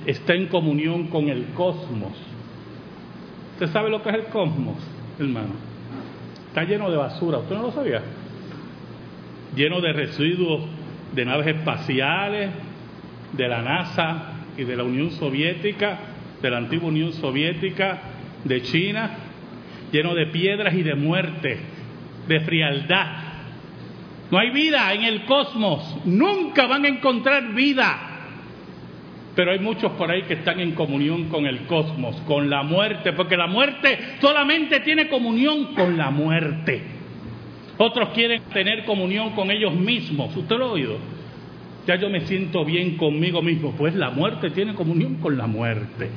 Está 0.06 0.34
en 0.34 0.46
comunión 0.46 1.08
con 1.08 1.28
el 1.28 1.46
cosmos. 1.54 2.12
¿Usted 3.54 3.72
sabe 3.72 3.90
lo 3.90 4.02
que 4.02 4.10
es 4.10 4.14
el 4.14 4.24
cosmos, 4.26 4.76
hermano? 5.18 5.54
Está 6.48 6.64
lleno 6.64 6.90
de 6.90 6.96
basura. 6.96 7.38
¿Usted 7.38 7.56
no 7.56 7.62
lo 7.62 7.72
sabía? 7.72 8.02
Lleno 9.56 9.80
de 9.80 9.92
residuos 9.92 10.62
de 11.14 11.24
naves 11.24 11.46
espaciales, 11.48 12.50
de 13.32 13.48
la 13.48 13.62
NASA 13.62 14.32
y 14.56 14.64
de 14.64 14.76
la 14.76 14.84
Unión 14.84 15.10
Soviética, 15.12 15.98
de 16.40 16.50
la 16.50 16.58
antigua 16.58 16.88
Unión 16.88 17.12
Soviética, 17.12 17.98
de 18.44 18.62
China, 18.62 19.10
lleno 19.92 20.14
de 20.14 20.26
piedras 20.26 20.74
y 20.74 20.82
de 20.82 20.94
muerte, 20.94 21.58
de 22.28 22.40
frialdad. 22.40 23.27
No 24.30 24.38
hay 24.38 24.50
vida 24.50 24.92
en 24.92 25.04
el 25.04 25.24
cosmos, 25.24 25.96
nunca 26.04 26.66
van 26.66 26.84
a 26.84 26.88
encontrar 26.88 27.54
vida. 27.54 27.98
Pero 29.34 29.52
hay 29.52 29.60
muchos 29.60 29.92
por 29.92 30.10
ahí 30.10 30.22
que 30.22 30.34
están 30.34 30.60
en 30.60 30.72
comunión 30.72 31.28
con 31.28 31.46
el 31.46 31.60
cosmos, 31.66 32.16
con 32.26 32.50
la 32.50 32.62
muerte, 32.62 33.12
porque 33.12 33.36
la 33.36 33.46
muerte 33.46 34.16
solamente 34.20 34.80
tiene 34.80 35.08
comunión 35.08 35.74
con 35.74 35.96
la 35.96 36.10
muerte. 36.10 36.82
Otros 37.78 38.08
quieren 38.10 38.42
tener 38.52 38.84
comunión 38.84 39.30
con 39.30 39.50
ellos 39.50 39.72
mismos. 39.72 40.36
¿Usted 40.36 40.56
lo 40.56 40.66
ha 40.66 40.72
oído? 40.72 40.98
Ya 41.86 41.94
yo 41.96 42.10
me 42.10 42.22
siento 42.22 42.64
bien 42.64 42.96
conmigo 42.96 43.40
mismo. 43.40 43.72
Pues 43.78 43.94
la 43.94 44.10
muerte 44.10 44.50
tiene 44.50 44.74
comunión 44.74 45.14
con 45.16 45.38
la 45.38 45.46
muerte. 45.46 46.10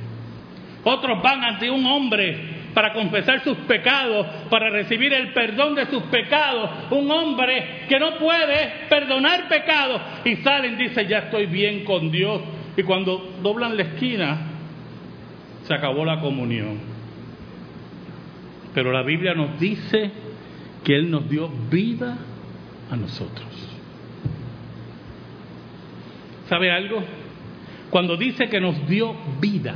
Otros 0.84 1.22
van 1.22 1.44
ante 1.44 1.70
un 1.70 1.86
hombre 1.86 2.61
para 2.74 2.94
confesar 2.94 3.44
sus 3.44 3.58
pecados, 3.60 4.26
para 4.50 4.70
recibir 4.70 5.14
el 5.14 5.34
perdón 5.34 5.76
de 5.76 5.86
sus 5.88 6.04
pecados. 6.04 6.70
Un 6.92 7.10
hombre 7.12 7.86
que 7.88 8.00
no 8.00 8.18
puede 8.18 8.88
perdonar 8.90 9.48
pecados 9.48 10.02
y 10.26 10.38
salen, 10.38 10.78
dice, 10.78 11.06
ya 11.08 11.20
estoy 11.20 11.48
bien 11.48 11.84
con 11.84 12.12
Dios. 12.12 12.42
Y 12.78 12.84
cuando 12.84 13.36
doblan 13.42 13.76
la 13.76 13.84
esquina, 13.84 14.38
se 15.64 15.74
acabó 15.74 16.06
la 16.06 16.20
comunión. 16.20 16.80
Pero 18.74 18.92
la 18.92 19.04
Biblia 19.04 19.34
nos 19.34 19.60
dice 19.60 20.12
que 20.84 20.96
Él 20.96 21.12
nos 21.12 21.30
dio 21.30 21.50
vida 21.70 22.18
a 22.90 22.96
nosotros. 22.96 23.48
¿Sabe 26.48 26.72
algo? 26.72 27.04
Cuando 27.90 28.18
dice 28.18 28.48
que 28.50 28.60
nos 28.60 28.88
dio 28.88 29.16
vida, 29.40 29.76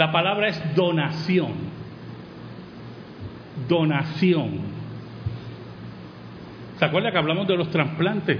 la 0.00 0.10
palabra 0.10 0.48
es 0.48 0.74
donación. 0.74 1.52
Donación. 3.68 4.60
¿Se 6.78 6.84
acuerda 6.86 7.12
que 7.12 7.18
hablamos 7.18 7.46
de 7.46 7.54
los 7.54 7.70
trasplantes? 7.70 8.38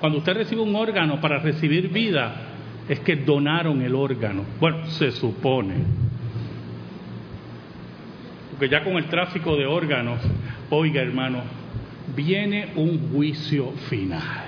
Cuando 0.00 0.20
usted 0.20 0.38
recibe 0.38 0.62
un 0.62 0.74
órgano 0.74 1.20
para 1.20 1.38
recibir 1.38 1.90
vida, 1.90 2.34
es 2.88 2.98
que 3.00 3.16
donaron 3.16 3.82
el 3.82 3.94
órgano. 3.94 4.42
Bueno, 4.58 4.86
se 4.86 5.10
supone. 5.10 5.74
Porque 8.52 8.70
ya 8.70 8.82
con 8.82 8.94
el 8.94 9.04
tráfico 9.04 9.54
de 9.54 9.66
órganos, 9.66 10.18
oiga 10.70 11.02
hermano, 11.02 11.42
viene 12.16 12.68
un 12.76 13.10
juicio 13.12 13.72
final. 13.90 14.46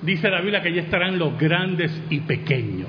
Dice 0.00 0.30
la 0.30 0.40
Biblia 0.40 0.62
que 0.62 0.72
ya 0.72 0.80
estarán 0.80 1.18
los 1.18 1.38
grandes 1.38 1.92
y 2.08 2.20
pequeños 2.20 2.88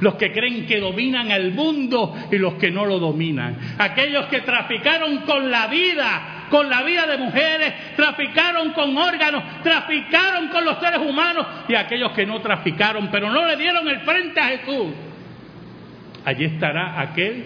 los 0.00 0.14
que 0.14 0.32
creen 0.32 0.66
que 0.66 0.80
dominan 0.80 1.30
el 1.30 1.52
mundo 1.52 2.14
y 2.30 2.38
los 2.38 2.54
que 2.54 2.70
no 2.70 2.84
lo 2.86 2.98
dominan, 2.98 3.56
aquellos 3.78 4.26
que 4.26 4.40
traficaron 4.40 5.18
con 5.18 5.50
la 5.50 5.66
vida, 5.66 6.46
con 6.50 6.68
la 6.68 6.82
vida 6.82 7.06
de 7.06 7.18
mujeres, 7.18 7.72
traficaron 7.96 8.72
con 8.72 8.96
órganos, 8.96 9.42
traficaron 9.62 10.48
con 10.48 10.64
los 10.64 10.78
seres 10.78 11.00
humanos 11.00 11.46
y 11.68 11.74
aquellos 11.74 12.12
que 12.12 12.26
no 12.26 12.40
traficaron, 12.40 13.08
pero 13.10 13.30
no 13.30 13.46
le 13.46 13.56
dieron 13.56 13.88
el 13.88 14.00
frente 14.00 14.40
a 14.40 14.48
Jesús. 14.48 14.92
Allí 16.24 16.44
estará 16.44 17.00
aquel 17.00 17.44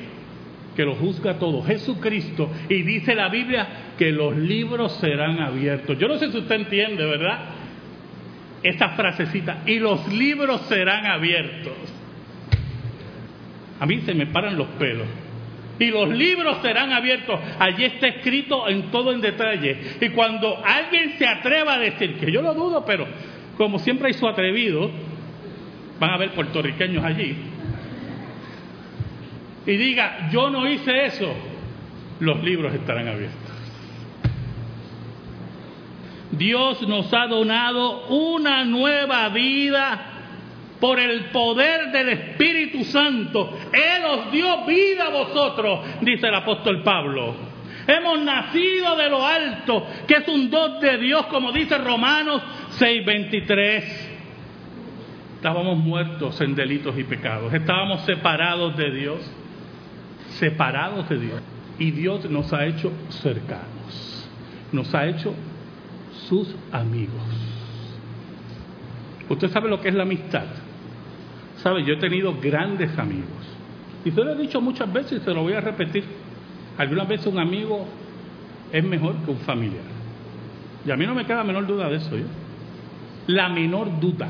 que 0.77 0.85
lo 0.85 0.95
juzga 0.95 1.39
todo, 1.39 1.63
Jesucristo, 1.63 2.51
y 2.69 2.83
dice 2.83 3.15
la 3.15 3.29
Biblia 3.31 3.67
que 3.99 4.13
los 4.13 4.37
libros 4.37 4.93
serán 5.01 5.41
abiertos. 5.41 5.99
Yo 5.99 6.07
no 6.07 6.19
sé 6.19 6.31
si 6.31 6.39
usted 6.39 6.55
entiende, 6.55 7.05
¿verdad? 7.07 7.39
Esta 8.69 8.91
frasecita, 8.91 9.63
y 9.65 9.79
los 9.79 10.09
libros 10.09 10.63
serán 10.63 11.07
abiertos. 11.07 11.75
A 13.79 13.87
mí 13.87 14.01
se 14.01 14.13
me 14.13 14.27
paran 14.27 14.57
los 14.59 14.67
pelos. 14.79 15.07
Y 15.79 15.87
los 15.87 16.09
libros 16.09 16.59
serán 16.63 16.93
abiertos. 16.93 17.39
Allí 17.61 17.85
está 17.85 18.09
escrito 18.09 18.69
en 18.69 18.91
todo 18.91 19.13
en 19.13 19.21
detalle. 19.21 19.99
Y 20.01 20.09
cuando 20.09 20.65
alguien 20.65 21.17
se 21.19 21.29
atreva 21.29 21.75
a 21.75 21.79
decir, 21.79 22.19
que 22.19 22.33
yo 22.33 22.43
lo 22.43 22.55
dudo, 22.55 22.85
pero 22.85 23.07
como 23.57 23.79
siempre 23.79 24.09
hay 24.09 24.15
su 24.15 24.27
atrevido, 24.27 24.91
van 26.01 26.11
a 26.11 26.15
haber 26.15 26.31
puertorriqueños 26.33 27.05
allí, 27.05 27.37
y 29.67 29.77
diga, 29.77 30.29
yo 30.31 30.51
no 30.51 30.69
hice 30.69 31.07
eso, 31.07 31.33
los 32.21 32.43
libros 32.43 32.73
estarán 32.75 33.09
abiertos. 33.09 33.46
Dios 36.37 36.87
nos 36.87 37.13
ha 37.13 37.27
donado 37.27 38.07
una 38.09 38.65
nueva 38.65 39.29
vida 39.31 40.13
por 40.81 40.99
el 41.01 41.27
poder 41.27 41.91
del 41.91 42.09
Espíritu 42.11 42.85
Santo. 42.85 43.59
Él 43.73 44.05
os 44.05 44.33
dio 44.33 44.65
vida 44.65 45.07
a 45.07 45.11
vosotros, 45.11 45.81
dice 46.03 46.29
el 46.29 46.35
apóstol 46.35 46.83
Pablo. 46.83 47.35
Hemos 47.87 48.21
nacido 48.21 48.97
de 48.97 49.09
lo 49.09 49.25
alto, 49.25 49.87
que 50.07 50.15
es 50.15 50.29
un 50.29 50.51
don 50.51 50.81
de 50.81 50.99
Dios, 50.99 51.27
como 51.27 51.53
dice 51.53 51.79
Romanos 51.79 52.43
6:23. 52.79 53.85
Estábamos 55.37 55.79
muertos 55.79 56.41
en 56.41 56.55
delitos 56.55 56.99
y 56.99 57.05
pecados, 57.05 57.55
estábamos 57.55 58.01
separados 58.05 58.77
de 58.77 58.91
Dios, 58.91 59.33
separados 60.31 61.09
de 61.09 61.19
Dios. 61.19 61.43
Y 61.79 61.91
Dios 61.93 62.29
nos 62.29 62.53
ha 62.53 62.67
hecho 62.67 62.91
cercanos, 63.11 64.29
nos 64.73 64.93
ha 64.95 65.07
hecho 65.07 65.35
sus 66.29 66.55
amigos. 66.73 67.23
Usted 69.29 69.51
sabe 69.51 69.69
lo 69.69 69.81
que 69.81 69.89
es 69.89 69.95
la 69.95 70.05
amistad. 70.05 70.47
Sabe, 71.59 71.85
yo 71.85 71.95
he 71.95 71.99
tenido 71.99 72.35
grandes 72.41 72.97
amigos. 72.99 73.31
Y 74.05 74.11
se 74.11 74.23
lo 74.23 74.33
he 74.33 74.37
dicho 74.37 74.61
muchas 74.61 74.93
veces 74.93 75.21
y 75.21 75.25
se 75.25 75.35
lo 75.35 75.43
voy 75.43 75.55
a 75.55 75.61
repetir. 75.61 76.05
Algunas 76.79 77.09
veces 77.09 77.27
un 77.27 77.39
amigo 77.39 77.87
es 78.73 78.85
mejor 78.85 79.17
que 79.25 79.31
un 79.31 79.39
familiar. 79.39 79.85
Y 80.87 80.91
a 80.91 80.97
mí 80.97 81.07
no 81.07 81.15
me 81.15 81.25
queda 81.25 81.43
menor 81.43 81.67
duda 81.67 81.89
de 81.89 81.97
eso. 81.97 82.17
¿yo? 82.17 82.27
La 83.27 83.49
menor 83.49 83.99
duda. 83.99 84.29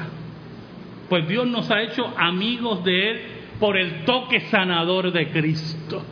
Pues 1.09 1.29
Dios 1.29 1.47
nos 1.47 1.71
ha 1.71 1.83
hecho 1.83 2.07
amigos 2.17 2.83
de 2.85 3.11
Él 3.11 3.21
por 3.61 3.77
el 3.77 4.05
toque 4.05 4.41
sanador 4.49 5.13
de 5.13 5.31
Cristo. 5.31 6.03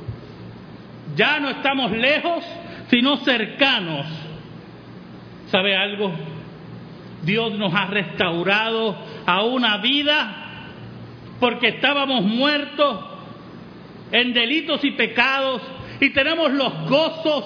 Ya 1.17 1.41
no 1.41 1.49
estamos 1.51 1.93
lejos, 1.93 2.45
sino 2.89 3.17
cercanos. 3.19 4.07
¿Sabe 5.55 5.77
algo? 5.77 6.13
Dios 7.23 7.57
nos 7.57 7.73
ha 7.73 7.87
restaurado 7.87 8.97
a 9.25 9.45
una 9.45 9.77
vida 9.77 10.35
porque 11.39 11.69
estábamos 11.69 12.25
muertos 12.25 12.99
en 14.11 14.33
delitos 14.33 14.85
y 14.85 14.91
pecados 14.91 15.63
y 16.01 16.11
tenemos 16.11 16.51
los 16.51 16.91
gozos 16.91 17.45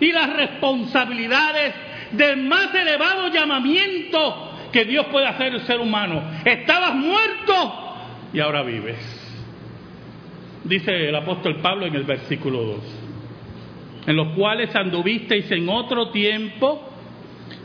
y 0.00 0.10
las 0.10 0.34
responsabilidades 0.34 1.76
del 2.10 2.38
más 2.38 2.74
elevado 2.74 3.28
llamamiento 3.28 4.54
que 4.72 4.84
Dios 4.84 5.06
puede 5.06 5.28
hacer 5.28 5.54
el 5.54 5.60
ser 5.60 5.78
humano. 5.78 6.20
Estabas 6.44 6.96
muerto 6.96 7.94
y 8.32 8.40
ahora 8.40 8.64
vives. 8.64 8.98
Dice 10.64 11.08
el 11.08 11.14
apóstol 11.14 11.58
Pablo 11.62 11.86
en 11.86 11.94
el 11.94 12.02
versículo 12.02 12.62
2, 12.64 12.78
en 14.08 14.16
los 14.16 14.34
cuales 14.34 14.74
anduvisteis 14.74 15.48
en 15.52 15.68
otro 15.68 16.10
tiempo 16.10 16.87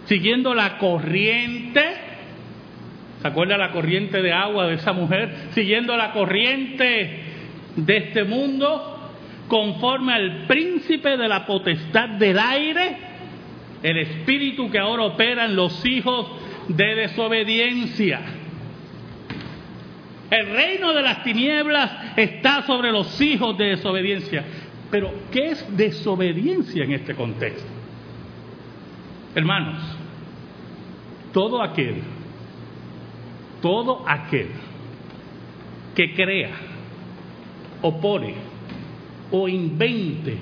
siguiendo 0.05 0.53
la 0.53 0.77
corriente, 0.77 1.81
¿se 3.21 3.27
acuerda 3.27 3.57
la 3.57 3.71
corriente 3.71 4.21
de 4.21 4.33
agua 4.33 4.67
de 4.67 4.75
esa 4.75 4.93
mujer? 4.93 5.33
Siguiendo 5.51 5.95
la 5.95 6.11
corriente 6.11 7.23
de 7.75 7.97
este 7.97 8.23
mundo, 8.23 9.11
conforme 9.47 10.13
al 10.13 10.45
príncipe 10.47 11.17
de 11.17 11.27
la 11.27 11.45
potestad 11.45 12.09
del 12.09 12.39
aire, 12.39 12.97
el 13.81 13.97
espíritu 13.97 14.69
que 14.71 14.79
ahora 14.79 15.03
opera 15.03 15.45
en 15.45 15.55
los 15.55 15.85
hijos 15.85 16.27
de 16.67 16.95
desobediencia. 16.95 18.21
El 20.31 20.49
reino 20.49 20.93
de 20.93 21.01
las 21.01 21.23
tinieblas 21.23 21.91
está 22.17 22.63
sobre 22.63 22.91
los 22.91 23.21
hijos 23.21 23.57
de 23.57 23.65
desobediencia. 23.65 24.43
Pero, 24.89 25.13
¿qué 25.31 25.51
es 25.51 25.77
desobediencia 25.77 26.83
en 26.83 26.93
este 26.93 27.13
contexto? 27.13 27.67
Hermanos, 29.35 29.92
todo 31.33 31.61
aquel, 31.61 32.01
todo 33.61 34.05
aquel 34.07 34.47
que 35.95 36.13
crea, 36.13 36.51
opone 37.81 38.35
o 39.31 39.49
invente 39.49 40.37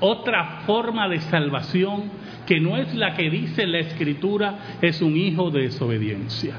otra 0.00 0.62
forma 0.66 1.08
de 1.08 1.20
salvación 1.20 2.10
que 2.46 2.58
no 2.58 2.76
es 2.76 2.94
la 2.94 3.14
que 3.14 3.28
dice 3.28 3.66
la 3.66 3.78
Escritura, 3.78 4.78
es 4.80 5.02
un 5.02 5.16
hijo 5.16 5.50
de 5.50 5.62
desobediencia. 5.62 6.54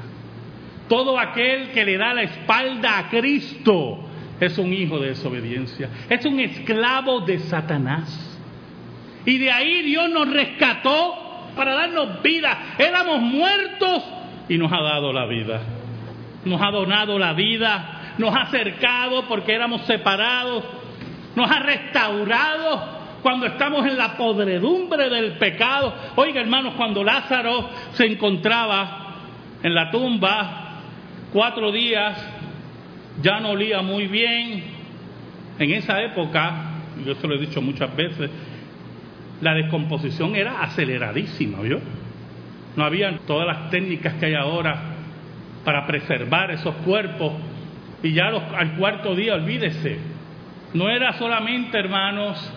Todo 0.88 1.18
aquel 1.18 1.70
que 1.70 1.84
le 1.84 1.98
da 1.98 2.14
la 2.14 2.22
espalda 2.22 2.98
a 2.98 3.08
Cristo 3.10 3.98
es 4.38 4.58
un 4.58 4.72
hijo 4.72 4.98
de 4.98 5.08
desobediencia, 5.08 5.88
es 6.08 6.24
un 6.24 6.40
esclavo 6.40 7.20
de 7.20 7.38
Satanás. 7.40 8.28
Y 9.24 9.38
de 9.38 9.50
ahí 9.50 9.82
Dios 9.82 10.10
nos 10.10 10.30
rescató 10.32 11.21
para 11.56 11.74
darnos 11.74 12.22
vida. 12.22 12.74
Éramos 12.78 13.20
muertos 13.20 14.02
y 14.48 14.58
nos 14.58 14.72
ha 14.72 14.82
dado 14.82 15.12
la 15.12 15.26
vida. 15.26 15.60
Nos 16.44 16.60
ha 16.60 16.70
donado 16.70 17.18
la 17.18 17.32
vida, 17.34 18.14
nos 18.18 18.34
ha 18.34 18.42
acercado 18.42 19.26
porque 19.28 19.54
éramos 19.54 19.82
separados, 19.82 20.64
nos 21.36 21.50
ha 21.50 21.60
restaurado 21.60 23.02
cuando 23.22 23.46
estamos 23.46 23.86
en 23.86 23.96
la 23.96 24.16
podredumbre 24.16 25.08
del 25.08 25.32
pecado. 25.32 25.94
Oiga, 26.16 26.40
hermanos, 26.40 26.74
cuando 26.76 27.04
Lázaro 27.04 27.70
se 27.92 28.06
encontraba 28.06 29.14
en 29.62 29.74
la 29.74 29.90
tumba 29.90 30.80
cuatro 31.32 31.70
días, 31.70 32.18
ya 33.22 33.40
no 33.40 33.50
olía 33.50 33.80
muy 33.82 34.08
bien. 34.08 34.64
En 35.58 35.70
esa 35.70 36.02
época, 36.02 36.72
yo 37.06 37.14
se 37.14 37.28
lo 37.28 37.36
he 37.36 37.38
dicho 37.38 37.62
muchas 37.62 37.94
veces, 37.94 38.30
la 39.42 39.54
descomposición 39.54 40.36
era 40.36 40.62
aceleradísima, 40.62 41.60
¿vio? 41.60 41.80
No 42.76 42.84
habían 42.84 43.18
todas 43.26 43.46
las 43.46 43.70
técnicas 43.70 44.14
que 44.14 44.26
hay 44.26 44.34
ahora 44.34 44.80
para 45.64 45.86
preservar 45.86 46.52
esos 46.52 46.74
cuerpos. 46.76 47.34
Y 48.02 48.12
ya 48.12 48.28
al 48.28 48.76
cuarto 48.76 49.14
día, 49.14 49.34
olvídese, 49.34 49.98
no 50.74 50.88
era 50.88 51.12
solamente, 51.14 51.78
hermanos, 51.78 52.52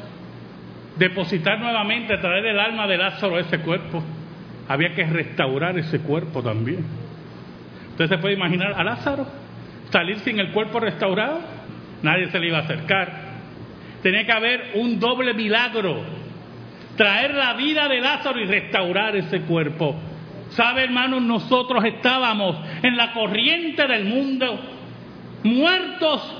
depositar 0.97 1.59
nuevamente, 1.59 2.17
traer 2.17 2.45
el 2.45 2.59
alma 2.59 2.87
de 2.87 2.97
Lázaro 2.97 3.35
a 3.35 3.39
ese 3.41 3.59
cuerpo. 3.59 4.03
Había 4.67 4.93
que 4.93 5.05
restaurar 5.05 5.77
ese 5.77 5.99
cuerpo 5.99 6.41
también. 6.41 6.85
Usted 7.91 8.07
se 8.07 8.17
puede 8.19 8.35
imaginar 8.35 8.73
a 8.73 8.83
Lázaro 8.83 9.25
salir 9.89 10.19
sin 10.19 10.39
el 10.39 10.51
cuerpo 10.51 10.79
restaurado. 10.79 11.39
Nadie 12.03 12.27
se 12.29 12.39
le 12.39 12.47
iba 12.47 12.59
a 12.59 12.61
acercar. 12.61 13.11
Tenía 14.03 14.25
que 14.25 14.31
haber 14.31 14.71
un 14.75 14.99
doble 14.99 15.33
milagro. 15.33 16.24
Traer 16.95 17.33
la 17.33 17.53
vida 17.53 17.87
de 17.87 17.99
Lázaro 17.99 18.39
y 18.39 18.45
restaurar 18.45 19.15
ese 19.15 19.41
cuerpo. 19.41 19.95
¿Sabe, 20.49 20.83
hermanos? 20.83 21.21
Nosotros 21.21 21.83
estábamos 21.83 22.57
en 22.81 22.95
la 22.95 23.11
corriente 23.11 23.85
del 23.87 24.05
mundo, 24.05 24.59
muertos 25.43 26.35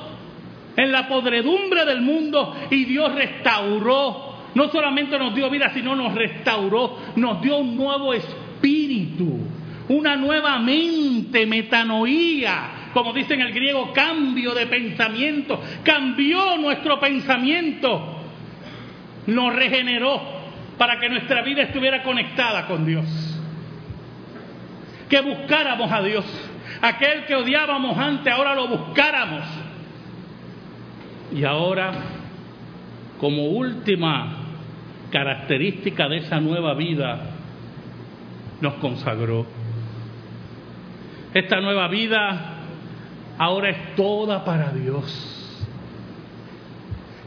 en 0.78 0.92
la 0.92 1.08
podredumbre 1.08 1.86
del 1.86 2.02
mundo 2.02 2.56
y 2.70 2.86
Dios 2.86 3.14
restauró. 3.14 4.36
No 4.56 4.70
solamente 4.70 5.20
nos 5.20 5.36
dio 5.36 5.50
vida, 5.50 5.72
sino 5.74 5.96
nos 5.96 6.14
restauró, 6.16 6.98
nos 7.18 7.42
dio 7.42 7.58
un 7.58 7.76
nuevo 7.76 8.14
espíritu, 8.14 9.40
una 9.90 10.16
nueva 10.16 10.60
mente, 10.60 11.46
metanoía, 11.46 12.90
como 12.94 13.12
dice 13.12 13.34
en 13.34 13.42
el 13.42 13.52
griego, 13.52 13.92
cambio 13.92 14.54
de 14.54 14.68
pensamiento, 14.68 15.62
cambió 15.84 16.56
nuestro 16.56 16.98
pensamiento, 17.02 18.22
nos 19.28 19.54
regeneró 19.54 20.35
para 20.78 21.00
que 21.00 21.10
nuestra 21.10 21.42
vida 21.42 21.64
estuviera 21.64 22.04
conectada 22.04 22.68
con 22.68 22.86
Dios, 22.86 23.06
que 25.10 25.22
buscáramos 25.22 25.92
a 25.92 26.02
Dios, 26.02 26.26
aquel 26.82 27.26
que 27.26 27.36
odiábamos 27.36 27.98
antes, 27.98 28.34
ahora 28.34 28.56
lo 28.56 28.68
buscáramos. 28.68 29.44
Y 31.34 31.44
ahora, 31.44 31.92
como 33.20 33.46
última 33.46 34.46
característica 35.12 36.08
de 36.08 36.18
esa 36.18 36.40
nueva 36.40 36.74
vida 36.74 37.32
nos 38.62 38.76
consagró. 38.76 39.46
Esta 41.34 41.60
nueva 41.60 41.88
vida 41.88 42.56
ahora 43.38 43.70
es 43.70 43.96
toda 43.96 44.44
para 44.46 44.72
Dios. 44.72 45.66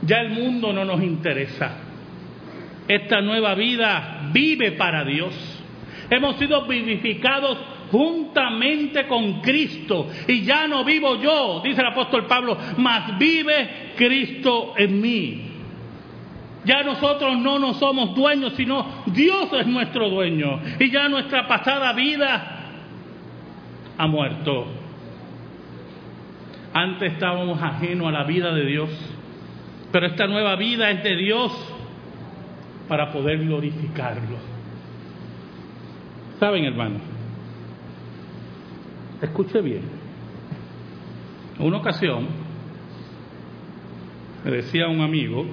Ya 0.03 0.21
el 0.21 0.31
mundo 0.31 0.73
no 0.73 0.85
nos 0.85 1.03
interesa. 1.03 1.88
Esta 2.88 3.20
nueva 3.20 3.55
vida 3.55 4.31
vive 4.33 4.72
para 4.72 5.05
Dios. 5.05 5.35
Hemos 6.09 6.37
sido 6.37 6.66
vivificados 6.66 7.59
juntamente 7.90 9.07
con 9.07 9.42
Cristo. 9.42 10.09
Y 10.27 10.42
ya 10.42 10.66
no 10.66 10.85
vivo 10.85 11.16
yo, 11.16 11.61
dice 11.62 11.83
el 11.83 11.88
apóstol 11.88 12.27
Pablo, 12.27 12.57
mas 12.79 13.18
vive 13.18 13.92
Cristo 13.94 14.72
en 14.79 15.01
mí. 15.01 15.42
Ya 16.64 16.83
nosotros 16.83 17.38
no 17.38 17.59
nos 17.59 17.79
somos 17.79 18.14
dueños, 18.14 18.55
sino 18.57 19.05
Dios 19.07 19.53
es 19.53 19.66
nuestro 19.66 20.09
dueño. 20.09 20.59
Y 20.81 20.90
ya 20.90 21.11
nuestra 21.11 21.46
pasada 21.46 21.92
vida 21.92 22.70
ha 23.98 24.07
muerto. 24.07 24.66
Antes 26.72 27.12
estábamos 27.12 27.62
ajenos 27.62 28.09
a 28.09 28.12
la 28.12 28.24
vida 28.24 28.55
de 28.55 28.64
Dios, 28.64 28.90
pero 29.92 30.07
esta 30.07 30.27
nueva 30.27 30.57
vida 30.57 30.90
es 30.90 31.03
de 31.03 31.16
Dios 31.16 31.74
para 32.88 33.12
poder 33.12 33.38
glorificarlo. 33.38 34.37
¿Saben, 36.40 36.64
hermano? 36.64 36.96
Escuche 39.20 39.61
bien. 39.61 39.83
En 41.59 41.66
una 41.66 41.79
ocasión, 41.79 42.29
me 44.44 44.51
decía 44.51 44.88
un 44.88 45.01
amigo, 45.01 45.44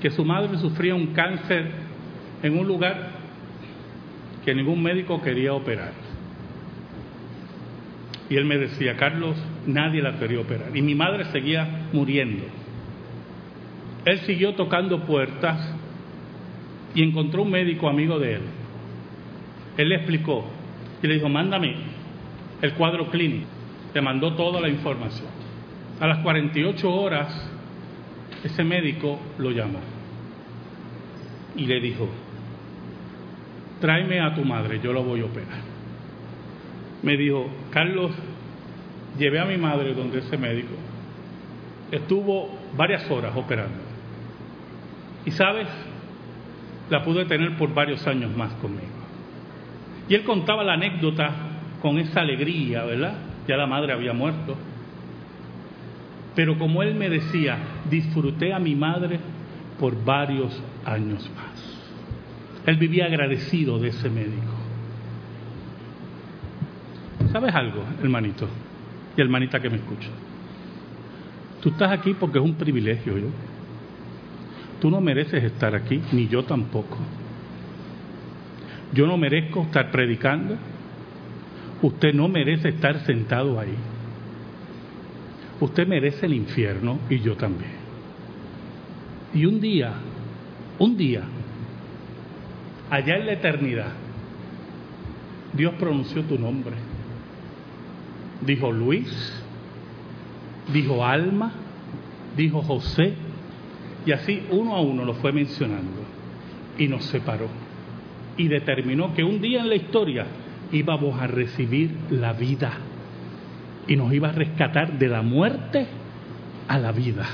que 0.00 0.10
su 0.10 0.24
madre 0.24 0.58
sufría 0.58 0.94
un 0.94 1.08
cáncer 1.08 1.70
en 2.42 2.58
un 2.58 2.66
lugar 2.66 3.10
que 4.44 4.54
ningún 4.54 4.82
médico 4.82 5.20
quería 5.22 5.52
operar. 5.52 5.92
Y 8.28 8.36
él 8.36 8.44
me 8.44 8.58
decía, 8.58 8.96
Carlos, 8.96 9.36
nadie 9.66 10.02
la 10.02 10.18
quería 10.18 10.40
operar. 10.40 10.74
Y 10.76 10.82
mi 10.82 10.94
madre 10.94 11.26
seguía 11.26 11.88
muriendo. 11.92 12.44
Él 14.04 14.18
siguió 14.20 14.54
tocando 14.54 15.04
puertas 15.04 15.74
y 16.94 17.02
encontró 17.02 17.42
un 17.42 17.50
médico 17.50 17.88
amigo 17.88 18.18
de 18.18 18.34
él. 18.34 18.42
Él 19.76 19.88
le 19.88 19.96
explicó, 19.96 20.44
Y 21.02 21.06
le 21.06 21.14
dijo, 21.14 21.28
mándame 21.28 21.74
el 22.60 22.74
cuadro 22.74 23.10
clínico. 23.10 23.46
Le 23.94 24.00
mandó 24.00 24.34
toda 24.34 24.60
la 24.60 24.68
información. 24.68 25.28
A 25.98 26.06
las 26.06 26.18
48 26.18 26.92
horas, 26.92 27.50
ese 28.44 28.64
médico 28.64 29.18
lo 29.38 29.50
llamó 29.50 29.80
y 31.56 31.66
le 31.66 31.80
dijo, 31.80 32.08
tráeme 33.80 34.20
a 34.20 34.34
tu 34.34 34.44
madre, 34.44 34.80
yo 34.82 34.92
lo 34.92 35.02
voy 35.02 35.20
a 35.20 35.24
operar. 35.24 35.60
Me 37.02 37.16
dijo, 37.16 37.48
Carlos, 37.70 38.12
llevé 39.18 39.40
a 39.40 39.44
mi 39.44 39.56
madre 39.56 39.94
donde 39.94 40.20
ese 40.20 40.36
médico. 40.36 40.74
Estuvo 41.90 42.50
varias 42.76 43.10
horas 43.10 43.32
operando. 43.34 43.89
Y 45.24 45.30
sabes, 45.32 45.68
la 46.88 47.04
pude 47.04 47.24
tener 47.26 47.56
por 47.56 47.72
varios 47.72 48.06
años 48.06 48.36
más 48.36 48.52
conmigo. 48.54 48.88
Y 50.08 50.14
él 50.14 50.24
contaba 50.24 50.64
la 50.64 50.74
anécdota 50.74 51.30
con 51.80 51.98
esa 51.98 52.20
alegría, 52.20 52.84
¿verdad? 52.84 53.14
Ya 53.46 53.56
la 53.56 53.66
madre 53.66 53.92
había 53.92 54.12
muerto. 54.12 54.56
Pero 56.34 56.58
como 56.58 56.82
él 56.82 56.94
me 56.94 57.08
decía, 57.08 57.58
disfruté 57.88 58.52
a 58.52 58.58
mi 58.58 58.74
madre 58.74 59.20
por 59.78 60.04
varios 60.04 60.60
años 60.84 61.28
más. 61.36 61.78
Él 62.66 62.76
vivía 62.76 63.06
agradecido 63.06 63.78
de 63.78 63.88
ese 63.88 64.10
médico. 64.10 64.52
¿Sabes 67.32 67.54
algo, 67.54 67.84
hermanito? 68.02 68.48
Y 69.16 69.20
hermanita 69.20 69.60
que 69.60 69.70
me 69.70 69.76
escucha. 69.76 70.08
Tú 71.62 71.70
estás 71.70 71.92
aquí 71.92 72.14
porque 72.14 72.38
es 72.38 72.44
un 72.44 72.54
privilegio, 72.54 73.18
¿yo? 73.18 73.28
Tú 74.80 74.90
no 74.90 75.00
mereces 75.00 75.44
estar 75.44 75.74
aquí, 75.74 76.00
ni 76.12 76.26
yo 76.28 76.44
tampoco. 76.44 76.96
Yo 78.92 79.06
no 79.06 79.16
merezco 79.16 79.62
estar 79.62 79.90
predicando. 79.90 80.56
Usted 81.82 82.14
no 82.14 82.28
merece 82.28 82.70
estar 82.70 83.04
sentado 83.04 83.60
ahí. 83.60 83.74
Usted 85.60 85.86
merece 85.86 86.26
el 86.26 86.34
infierno 86.34 86.98
y 87.10 87.20
yo 87.20 87.36
también. 87.36 87.72
Y 89.34 89.44
un 89.44 89.60
día, 89.60 89.92
un 90.78 90.96
día, 90.96 91.22
allá 92.90 93.16
en 93.16 93.26
la 93.26 93.32
eternidad, 93.32 93.92
Dios 95.52 95.74
pronunció 95.78 96.22
tu 96.24 96.38
nombre. 96.38 96.74
Dijo 98.40 98.72
Luis, 98.72 99.42
dijo 100.72 101.04
Alma, 101.04 101.52
dijo 102.36 102.62
José, 102.62 103.14
y 104.06 104.12
así 104.12 104.42
uno 104.50 104.74
a 104.74 104.80
uno 104.80 105.04
lo 105.04 105.14
fue 105.14 105.32
mencionando 105.32 106.02
y 106.78 106.88
nos 106.88 107.04
separó 107.04 107.48
y 108.36 108.48
determinó 108.48 109.14
que 109.14 109.22
un 109.22 109.40
día 109.40 109.60
en 109.60 109.68
la 109.68 109.74
historia 109.74 110.26
íbamos 110.72 111.20
a 111.20 111.26
recibir 111.26 111.90
la 112.10 112.32
vida 112.32 112.72
y 113.86 113.96
nos 113.96 114.12
iba 114.12 114.28
a 114.28 114.32
rescatar 114.32 114.98
de 114.98 115.08
la 115.08 115.22
muerte 115.22 115.86
a 116.68 116.78
la 116.78 116.92
vida. 116.92 117.26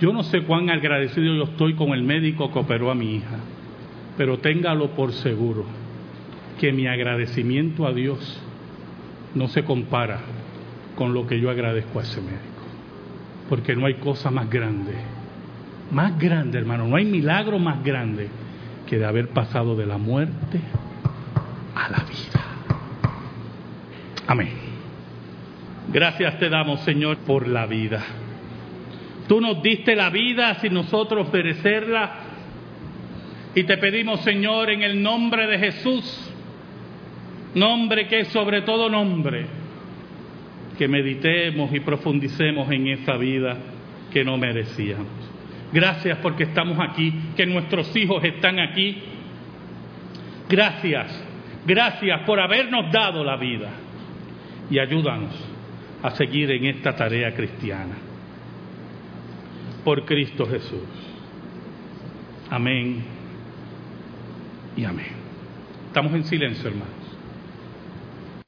Yo 0.00 0.12
no 0.12 0.22
sé 0.22 0.42
cuán 0.42 0.70
agradecido 0.70 1.34
yo 1.34 1.44
estoy 1.44 1.74
con 1.74 1.90
el 1.90 2.02
médico 2.02 2.52
que 2.52 2.58
operó 2.58 2.90
a 2.90 2.94
mi 2.94 3.16
hija, 3.16 3.38
pero 4.16 4.38
téngalo 4.38 4.90
por 4.90 5.12
seguro 5.12 5.64
que 6.60 6.72
mi 6.72 6.86
agradecimiento 6.86 7.86
a 7.86 7.92
Dios 7.92 8.40
no 9.34 9.48
se 9.48 9.64
compara 9.64 10.20
con 10.94 11.14
lo 11.14 11.26
que 11.26 11.40
yo 11.40 11.50
agradezco 11.50 11.98
a 11.98 12.02
ese 12.02 12.20
médico, 12.20 12.62
porque 13.48 13.74
no 13.74 13.86
hay 13.86 13.94
cosa 13.94 14.30
más 14.30 14.48
grande 14.48 14.92
más 15.90 16.18
grande, 16.18 16.58
hermano, 16.58 16.86
no 16.86 16.96
hay 16.96 17.04
milagro 17.04 17.58
más 17.58 17.82
grande 17.84 18.28
que 18.86 18.98
de 18.98 19.04
haber 19.04 19.28
pasado 19.28 19.76
de 19.76 19.86
la 19.86 19.98
muerte 19.98 20.60
a 21.74 21.88
la 21.88 21.98
vida. 22.04 22.44
Amén. 24.26 24.64
Gracias 25.92 26.38
te 26.38 26.48
damos, 26.48 26.80
Señor, 26.80 27.18
por 27.18 27.46
la 27.46 27.66
vida. 27.66 28.02
Tú 29.28 29.40
nos 29.40 29.62
diste 29.62 29.94
la 29.96 30.10
vida 30.10 30.54
sin 30.60 30.74
nosotros 30.74 31.32
merecerla. 31.32 32.20
Y 33.54 33.64
te 33.64 33.78
pedimos, 33.78 34.20
Señor, 34.20 34.70
en 34.70 34.82
el 34.82 35.02
nombre 35.02 35.46
de 35.46 35.58
Jesús, 35.58 36.32
nombre 37.54 38.08
que 38.08 38.20
es 38.20 38.28
sobre 38.28 38.62
todo 38.62 38.88
nombre, 38.88 39.46
que 40.76 40.88
meditemos 40.88 41.72
y 41.72 41.80
profundicemos 41.80 42.70
en 42.70 42.88
esa 42.88 43.16
vida 43.16 43.56
que 44.12 44.24
no 44.24 44.36
merecíamos. 44.36 45.33
Gracias 45.74 46.18
porque 46.18 46.44
estamos 46.44 46.78
aquí, 46.78 47.12
que 47.36 47.44
nuestros 47.46 47.94
hijos 47.96 48.22
están 48.22 48.60
aquí. 48.60 48.96
Gracias, 50.48 51.20
gracias 51.66 52.20
por 52.20 52.38
habernos 52.38 52.92
dado 52.92 53.24
la 53.24 53.36
vida 53.36 53.70
y 54.70 54.78
ayúdanos 54.78 55.34
a 56.00 56.10
seguir 56.12 56.52
en 56.52 56.66
esta 56.66 56.94
tarea 56.94 57.34
cristiana. 57.34 57.96
Por 59.84 60.04
Cristo 60.04 60.46
Jesús. 60.46 60.86
Amén 62.50 63.02
y 64.76 64.84
amén. 64.84 65.06
Estamos 65.88 66.14
en 66.14 66.22
silencio, 66.22 66.68
hermanos. 66.68 67.03